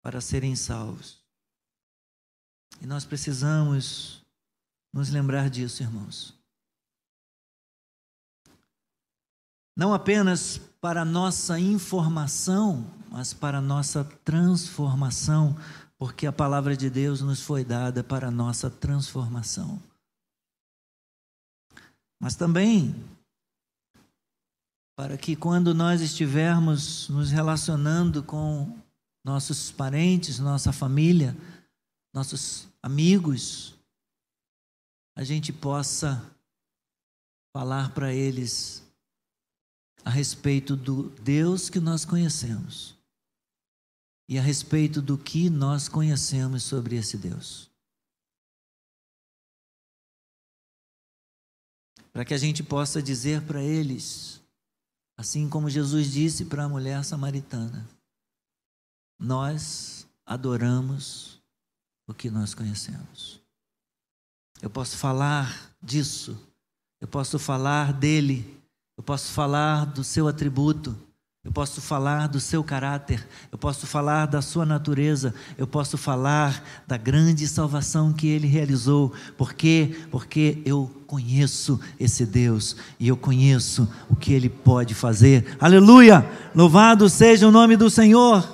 para 0.00 0.22
serem 0.22 0.56
salvos. 0.56 1.22
E 2.80 2.86
nós 2.86 3.04
precisamos 3.04 4.24
nos 4.90 5.10
lembrar 5.10 5.50
disso, 5.50 5.82
irmãos. 5.82 6.39
Não 9.76 9.94
apenas 9.94 10.58
para 10.80 11.04
nossa 11.04 11.58
informação, 11.58 12.84
mas 13.10 13.32
para 13.32 13.60
nossa 13.60 14.04
transformação 14.24 15.56
porque 16.00 16.26
a 16.26 16.32
palavra 16.32 16.74
de 16.74 16.88
Deus 16.88 17.20
nos 17.20 17.42
foi 17.42 17.62
dada 17.62 18.02
para 18.02 18.30
nossa 18.30 18.70
transformação. 18.70 19.78
Mas 22.18 22.34
também 22.34 22.94
para 24.96 25.18
que 25.18 25.36
quando 25.36 25.74
nós 25.74 26.00
estivermos 26.00 27.06
nos 27.10 27.30
relacionando 27.30 28.22
com 28.22 28.78
nossos 29.22 29.70
parentes, 29.70 30.38
nossa 30.38 30.72
família, 30.72 31.36
nossos 32.14 32.66
amigos, 32.82 33.74
a 35.14 35.22
gente 35.22 35.52
possa 35.52 36.24
falar 37.54 37.92
para 37.92 38.10
eles 38.10 38.82
a 40.04 40.10
respeito 40.10 40.76
do 40.76 41.10
Deus 41.20 41.68
que 41.68 41.80
nós 41.80 42.04
conhecemos 42.04 42.94
e 44.28 44.38
a 44.38 44.42
respeito 44.42 45.02
do 45.02 45.18
que 45.18 45.50
nós 45.50 45.88
conhecemos 45.88 46.62
sobre 46.62 46.96
esse 46.96 47.18
Deus. 47.18 47.68
Para 52.12 52.24
que 52.24 52.34
a 52.34 52.38
gente 52.38 52.62
possa 52.62 53.02
dizer 53.02 53.42
para 53.42 53.62
eles, 53.62 54.40
assim 55.16 55.48
como 55.48 55.70
Jesus 55.70 56.12
disse 56.12 56.44
para 56.44 56.64
a 56.64 56.68
mulher 56.68 57.04
samaritana: 57.04 57.88
nós 59.18 60.06
adoramos 60.24 61.40
o 62.06 62.14
que 62.14 62.30
nós 62.30 62.54
conhecemos. 62.54 63.40
Eu 64.62 64.70
posso 64.70 64.96
falar 64.96 65.74
disso, 65.82 66.38
eu 67.00 67.08
posso 67.08 67.38
falar 67.38 67.92
dele, 67.92 68.59
eu 69.00 69.02
posso 69.02 69.32
falar 69.32 69.86
do 69.86 70.04
seu 70.04 70.28
atributo, 70.28 70.94
eu 71.42 71.50
posso 71.50 71.80
falar 71.80 72.26
do 72.26 72.38
seu 72.38 72.62
caráter, 72.62 73.26
eu 73.50 73.56
posso 73.56 73.86
falar 73.86 74.26
da 74.26 74.42
sua 74.42 74.66
natureza, 74.66 75.34
eu 75.56 75.66
posso 75.66 75.96
falar 75.96 76.62
da 76.86 76.98
grande 76.98 77.48
salvação 77.48 78.12
que 78.12 78.28
ele 78.28 78.46
realizou. 78.46 79.10
Por 79.38 79.54
quê? 79.54 79.98
Porque 80.10 80.60
eu 80.66 81.02
conheço 81.06 81.80
esse 81.98 82.26
Deus 82.26 82.76
e 82.98 83.08
eu 83.08 83.16
conheço 83.16 83.90
o 84.10 84.14
que 84.14 84.34
ele 84.34 84.50
pode 84.50 84.94
fazer. 84.94 85.56
Aleluia! 85.58 86.30
Louvado 86.54 87.08
seja 87.08 87.48
o 87.48 87.50
nome 87.50 87.78
do 87.78 87.88
Senhor. 87.88 88.46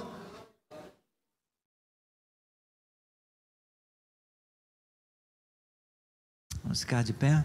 Vamos 6.63 6.79
ficar 6.79 7.03
de 7.03 7.13
pé? 7.13 7.45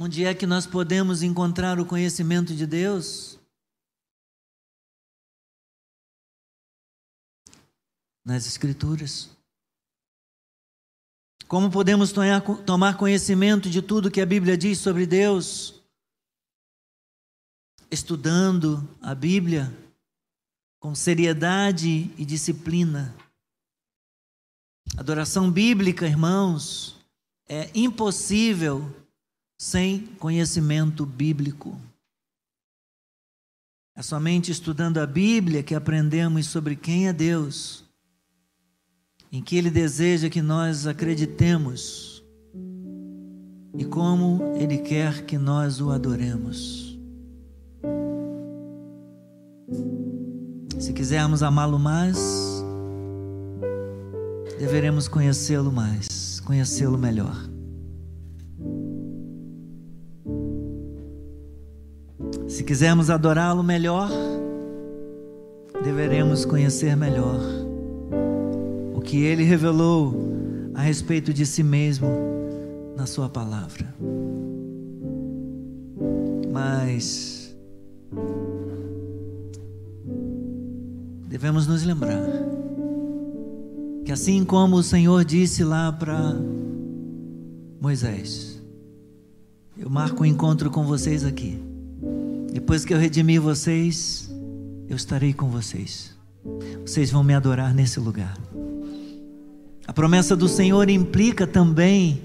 Onde 0.00 0.24
é 0.24 0.32
que 0.32 0.46
nós 0.46 0.64
podemos 0.64 1.24
encontrar 1.24 1.80
o 1.80 1.84
conhecimento 1.84 2.54
de 2.54 2.64
Deus? 2.68 3.36
Nas 8.24 8.46
Escrituras. 8.46 9.28
Como 11.48 11.68
podemos 11.68 12.12
tomar 12.64 12.96
conhecimento 12.96 13.68
de 13.68 13.82
tudo 13.82 14.10
que 14.10 14.20
a 14.20 14.26
Bíblia 14.26 14.56
diz 14.56 14.78
sobre 14.78 15.04
Deus? 15.04 15.82
Estudando 17.90 18.88
a 19.02 19.16
Bíblia 19.16 19.76
com 20.78 20.94
seriedade 20.94 22.14
e 22.16 22.24
disciplina. 22.24 23.16
Adoração 24.96 25.50
bíblica, 25.50 26.06
irmãos, 26.06 26.96
é 27.48 27.68
impossível 27.74 28.94
sem 29.58 30.06
conhecimento 30.20 31.04
bíblico. 31.04 31.76
É 33.96 34.02
somente 34.02 34.52
estudando 34.52 34.98
a 34.98 35.06
Bíblia 35.06 35.64
que 35.64 35.74
aprendemos 35.74 36.46
sobre 36.46 36.76
quem 36.76 37.08
é 37.08 37.12
Deus, 37.12 37.84
em 39.32 39.42
que 39.42 39.56
Ele 39.56 39.70
deseja 39.70 40.30
que 40.30 40.40
nós 40.40 40.86
acreditemos 40.86 42.22
e 43.76 43.84
como 43.84 44.54
Ele 44.56 44.78
quer 44.78 45.26
que 45.26 45.36
nós 45.36 45.80
o 45.80 45.90
adoremos. 45.90 46.96
Se 50.78 50.92
quisermos 50.92 51.42
amá-lo 51.42 51.78
mais, 51.78 52.16
deveremos 54.60 55.08
conhecê-lo 55.08 55.72
mais, 55.72 56.38
conhecê-lo 56.38 56.96
melhor. 56.96 57.57
Se 62.58 62.64
quisermos 62.64 63.08
adorá-lo 63.08 63.62
melhor, 63.62 64.10
deveremos 65.84 66.44
conhecer 66.44 66.96
melhor 66.96 67.38
o 68.96 69.00
que 69.00 69.22
ele 69.22 69.44
revelou 69.44 70.12
a 70.74 70.82
respeito 70.82 71.32
de 71.32 71.46
si 71.46 71.62
mesmo 71.62 72.08
na 72.96 73.06
sua 73.06 73.28
palavra. 73.28 73.94
Mas 76.50 77.56
devemos 81.28 81.68
nos 81.68 81.84
lembrar 81.84 82.26
que 84.04 84.10
assim 84.10 84.44
como 84.44 84.74
o 84.74 84.82
Senhor 84.82 85.24
disse 85.24 85.62
lá 85.62 85.92
para 85.92 86.34
Moisés, 87.80 88.60
eu 89.78 89.88
marco 89.88 90.22
o 90.22 90.22
um 90.24 90.26
encontro 90.26 90.72
com 90.72 90.82
vocês 90.84 91.24
aqui. 91.24 91.67
Depois 92.52 92.84
que 92.84 92.94
eu 92.94 92.98
redimir 92.98 93.40
vocês, 93.40 94.30
eu 94.88 94.96
estarei 94.96 95.32
com 95.32 95.48
vocês. 95.48 96.16
Vocês 96.84 97.10
vão 97.10 97.22
me 97.22 97.34
adorar 97.34 97.74
nesse 97.74 98.00
lugar. 98.00 98.36
A 99.86 99.92
promessa 99.92 100.36
do 100.36 100.48
Senhor 100.48 100.88
implica 100.88 101.46
também 101.46 102.22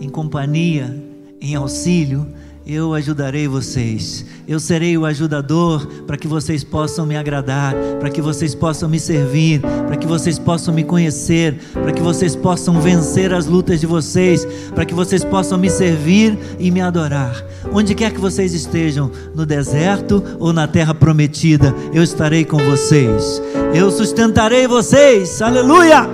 em 0.00 0.08
companhia, 0.08 1.02
em 1.40 1.54
auxílio 1.54 2.26
eu 2.66 2.94
ajudarei 2.94 3.48
vocês. 3.48 4.24
Eu 4.46 4.60
serei 4.60 4.96
o 4.96 5.04
ajudador 5.04 5.86
para 6.06 6.16
que 6.16 6.28
vocês 6.28 6.62
possam 6.62 7.06
me 7.06 7.16
agradar, 7.16 7.74
para 7.98 8.10
que 8.10 8.20
vocês 8.20 8.54
possam 8.54 8.88
me 8.88 9.00
servir, 9.00 9.60
para 9.60 9.96
que 9.96 10.06
vocês 10.06 10.38
possam 10.38 10.72
me 10.72 10.84
conhecer, 10.84 11.58
para 11.72 11.92
que 11.92 12.02
vocês 12.02 12.36
possam 12.36 12.80
vencer 12.80 13.32
as 13.32 13.46
lutas 13.46 13.80
de 13.80 13.86
vocês, 13.86 14.46
para 14.74 14.84
que 14.84 14.94
vocês 14.94 15.24
possam 15.24 15.58
me 15.58 15.70
servir 15.70 16.38
e 16.58 16.70
me 16.70 16.80
adorar. 16.80 17.44
Onde 17.72 17.94
quer 17.94 18.12
que 18.12 18.20
vocês 18.20 18.54
estejam, 18.54 19.10
no 19.34 19.46
deserto 19.46 20.22
ou 20.38 20.52
na 20.52 20.66
terra 20.66 20.94
prometida, 20.94 21.74
eu 21.92 22.02
estarei 22.02 22.44
com 22.44 22.58
vocês. 22.58 23.40
Eu 23.74 23.90
sustentarei 23.90 24.66
vocês. 24.66 25.40
Aleluia! 25.42 26.08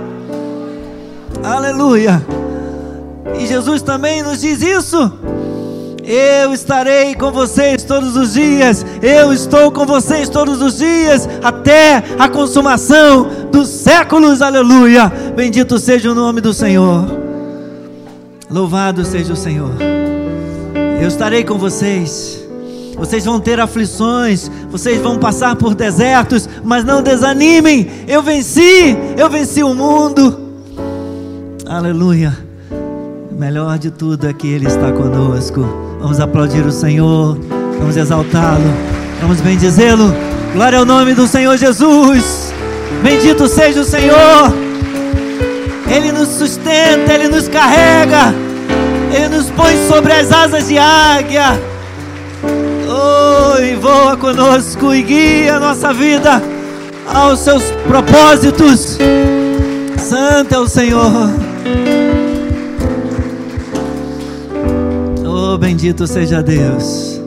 Aleluia! 1.43 2.25
E 3.39 3.45
Jesus 3.45 3.81
também 3.81 4.23
nos 4.23 4.41
diz 4.41 4.61
isso. 4.61 5.36
Eu 6.09 6.53
estarei 6.53 7.13
com 7.15 7.33
vocês 7.33 7.83
todos 7.83 8.15
os 8.15 8.33
dias. 8.33 8.85
Eu 9.01 9.33
estou 9.33 9.69
com 9.73 9.85
vocês 9.85 10.29
todos 10.29 10.61
os 10.61 10.77
dias 10.77 11.27
até 11.43 12.01
a 12.17 12.29
consumação 12.29 13.27
dos 13.51 13.67
séculos. 13.67 14.41
Aleluia. 14.41 15.11
Bendito 15.35 15.77
seja 15.77 16.09
o 16.09 16.15
nome 16.15 16.39
do 16.39 16.53
Senhor. 16.53 17.05
Louvado 18.49 19.03
seja 19.03 19.33
o 19.33 19.35
Senhor. 19.35 19.73
Eu 21.01 21.09
estarei 21.09 21.43
com 21.43 21.57
vocês. 21.57 22.41
Vocês 22.95 23.25
vão 23.25 23.39
ter 23.39 23.59
aflições, 23.59 24.49
vocês 24.71 24.99
vão 24.99 25.19
passar 25.19 25.55
por 25.57 25.75
desertos, 25.75 26.49
mas 26.63 26.85
não 26.85 27.03
desanimem. 27.03 27.87
Eu 28.07 28.23
venci, 28.23 28.97
eu 29.17 29.29
venci 29.29 29.61
o 29.61 29.75
mundo. 29.75 30.39
Aleluia. 31.67 32.35
O 33.29 33.35
melhor 33.35 33.77
de 33.77 33.91
tudo 33.91 34.25
é 34.25 34.33
que 34.33 34.47
Ele 34.47 34.67
está 34.67 34.91
conosco. 34.91 35.86
Vamos 35.99 36.19
aplaudir 36.19 36.65
o 36.65 36.71
Senhor, 36.71 37.37
vamos 37.79 37.97
exaltá-lo, 37.97 38.73
vamos 39.19 39.41
bendizê-lo. 39.41 40.13
Glória 40.53 40.79
ao 40.79 40.85
nome 40.85 41.13
do 41.13 41.27
Senhor 41.27 41.57
Jesus. 41.57 42.53
Bendito 43.03 43.47
seja 43.47 43.81
o 43.81 43.85
Senhor. 43.85 44.53
Ele 45.89 46.11
nos 46.11 46.29
sustenta, 46.29 47.13
ele 47.13 47.27
nos 47.27 47.47
carrega, 47.47 48.33
ele 49.13 49.29
nos 49.35 49.49
põe 49.49 49.75
sobre 49.87 50.13
as 50.13 50.31
asas 50.31 50.67
de 50.67 50.77
águia. 50.77 51.59
Oh, 52.89 53.59
e 53.59 53.75
voa 53.75 54.15
conosco 54.17 54.93
e 54.93 55.01
guia 55.01 55.55
a 55.55 55.59
nossa 55.59 55.93
vida 55.93 56.41
aos 57.13 57.39
seus 57.39 57.63
propósitos. 57.87 58.97
Santo 59.97 60.55
é 60.55 60.59
o 60.59 60.67
Senhor. 60.67 61.29
Bendito 65.59 66.07
seja 66.07 66.41
Deus. 66.41 67.19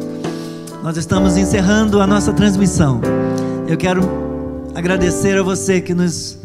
Nós 0.83 0.97
estamos 0.97 1.37
encerrando 1.37 2.01
a 2.01 2.07
nossa 2.07 2.33
transmissão. 2.33 3.01
Eu 3.69 3.77
quero 3.77 4.01
agradecer 4.75 5.39
a 5.39 5.43
você 5.43 5.81
que 5.81 5.93
nos 5.93 6.39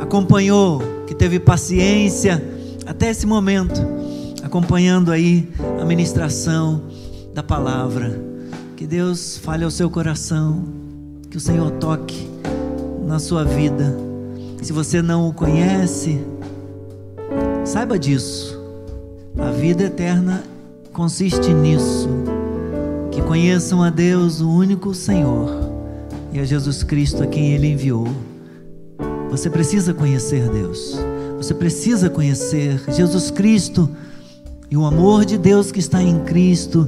acompanhou, 0.00 0.82
que 1.06 1.14
teve 1.14 1.38
paciência 1.38 2.42
até 2.84 3.10
esse 3.10 3.26
momento, 3.26 3.80
acompanhando 4.42 5.12
aí 5.12 5.48
a 5.80 5.84
ministração 5.84 6.82
da 7.32 7.42
palavra. 7.42 8.20
Que 8.76 8.86
Deus 8.86 9.36
fale 9.36 9.62
ao 9.62 9.70
seu 9.70 9.88
coração, 9.88 10.64
que 11.30 11.36
o 11.36 11.40
Senhor 11.40 11.70
toque 11.72 12.28
na 13.06 13.18
sua 13.18 13.44
vida. 13.44 13.96
Se 14.62 14.72
você 14.72 15.00
não 15.00 15.28
o 15.28 15.32
conhece, 15.32 16.20
saiba 17.64 17.98
disso. 17.98 18.58
A 19.38 19.50
vida 19.50 19.84
eterna 19.84 20.42
consiste 21.00 21.54
nisso: 21.54 22.10
que 23.10 23.22
conheçam 23.22 23.82
a 23.82 23.88
Deus, 23.88 24.42
o 24.42 24.50
único 24.50 24.92
Senhor, 24.92 25.48
e 26.30 26.38
a 26.38 26.44
Jesus 26.44 26.82
Cristo 26.82 27.22
a 27.22 27.26
quem 27.26 27.54
Ele 27.54 27.68
enviou. 27.68 28.06
Você 29.30 29.48
precisa 29.48 29.94
conhecer 29.94 30.50
Deus, 30.50 30.98
você 31.38 31.54
precisa 31.54 32.10
conhecer 32.10 32.82
Jesus 32.90 33.30
Cristo 33.30 33.88
e 34.70 34.76
o 34.76 34.84
amor 34.84 35.24
de 35.24 35.38
Deus 35.38 35.72
que 35.72 35.78
está 35.78 36.02
em 36.02 36.22
Cristo 36.24 36.86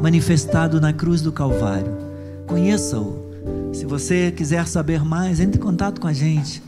manifestado 0.00 0.80
na 0.80 0.94
cruz 0.94 1.20
do 1.20 1.30
Calvário. 1.30 1.92
Conheça-o. 2.46 3.28
Se 3.74 3.84
você 3.84 4.32
quiser 4.34 4.66
saber 4.66 5.04
mais, 5.04 5.38
entre 5.38 5.60
em 5.60 5.62
contato 5.62 6.00
com 6.00 6.06
a 6.06 6.14
gente. 6.14 6.62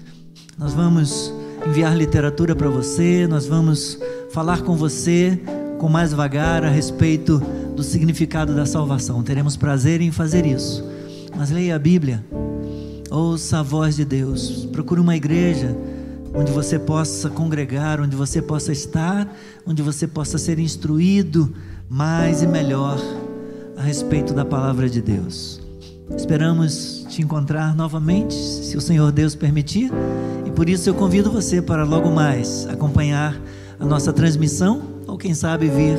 Nós 0.59 0.75
vamos 0.75 1.33
enviar 1.67 1.97
literatura 1.97 2.55
para 2.55 2.69
você, 2.69 3.27
nós 3.27 3.47
vamos 3.47 3.99
falar 4.31 4.61
com 4.61 4.77
você 4.77 5.41
pouco 5.83 5.93
mais 5.93 6.13
vagar 6.13 6.63
a 6.63 6.69
respeito 6.69 7.43
do 7.75 7.83
significado 7.83 8.55
da 8.55 8.65
salvação. 8.65 9.21
Teremos 9.21 9.57
prazer 9.57 10.01
em 10.01 10.13
fazer 10.13 10.47
isso. 10.47 10.85
Mas 11.37 11.51
leia 11.51 11.75
a 11.75 11.79
Bíblia, 11.79 12.25
ouça 13.11 13.59
a 13.59 13.63
voz 13.65 13.97
de 13.97 14.05
Deus, 14.05 14.69
procure 14.71 15.01
uma 15.01 15.17
igreja 15.17 15.77
onde 16.33 16.53
você 16.53 16.79
possa 16.79 17.29
congregar, 17.29 18.01
onde 18.01 18.15
você 18.15 18.41
possa 18.41 18.71
estar, 18.71 19.29
onde 19.67 19.83
você 19.83 20.07
possa 20.07 20.39
ser 20.39 20.61
instruído 20.61 21.53
mais 21.91 22.43
e 22.43 22.47
melhor 22.47 23.01
a 23.77 23.83
respeito 23.83 24.33
da 24.33 24.45
palavra 24.45 24.89
de 24.89 25.03
Deus. 25.03 25.61
Esperamos 26.17 27.05
te 27.09 27.23
encontrar 27.23 27.75
novamente, 27.75 28.37
se 28.37 28.77
o 28.77 28.81
Senhor 28.81 29.11
Deus 29.11 29.35
permitir, 29.35 29.91
e 30.47 30.51
por 30.53 30.69
isso 30.69 30.89
eu 30.89 30.95
convido 30.95 31.29
você 31.29 31.61
para 31.61 31.83
logo 31.83 32.09
mais 32.09 32.69
acompanhar 32.69 33.37
a 33.81 33.85
nossa 33.85 34.13
transmissão 34.13 34.92
quem 35.23 35.35
sabe 35.35 35.69
vir 35.69 35.97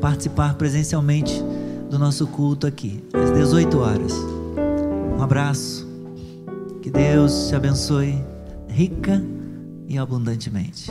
participar 0.00 0.54
presencialmente 0.54 1.44
do 1.90 1.98
nosso 1.98 2.26
culto 2.26 2.66
aqui, 2.66 3.04
às 3.12 3.30
18 3.30 3.78
horas. 3.78 4.14
Um 5.14 5.22
abraço. 5.22 5.86
Que 6.80 6.90
Deus 6.90 7.48
te 7.48 7.54
abençoe 7.54 8.24
rica 8.70 9.22
e 9.86 9.98
abundantemente. 9.98 10.90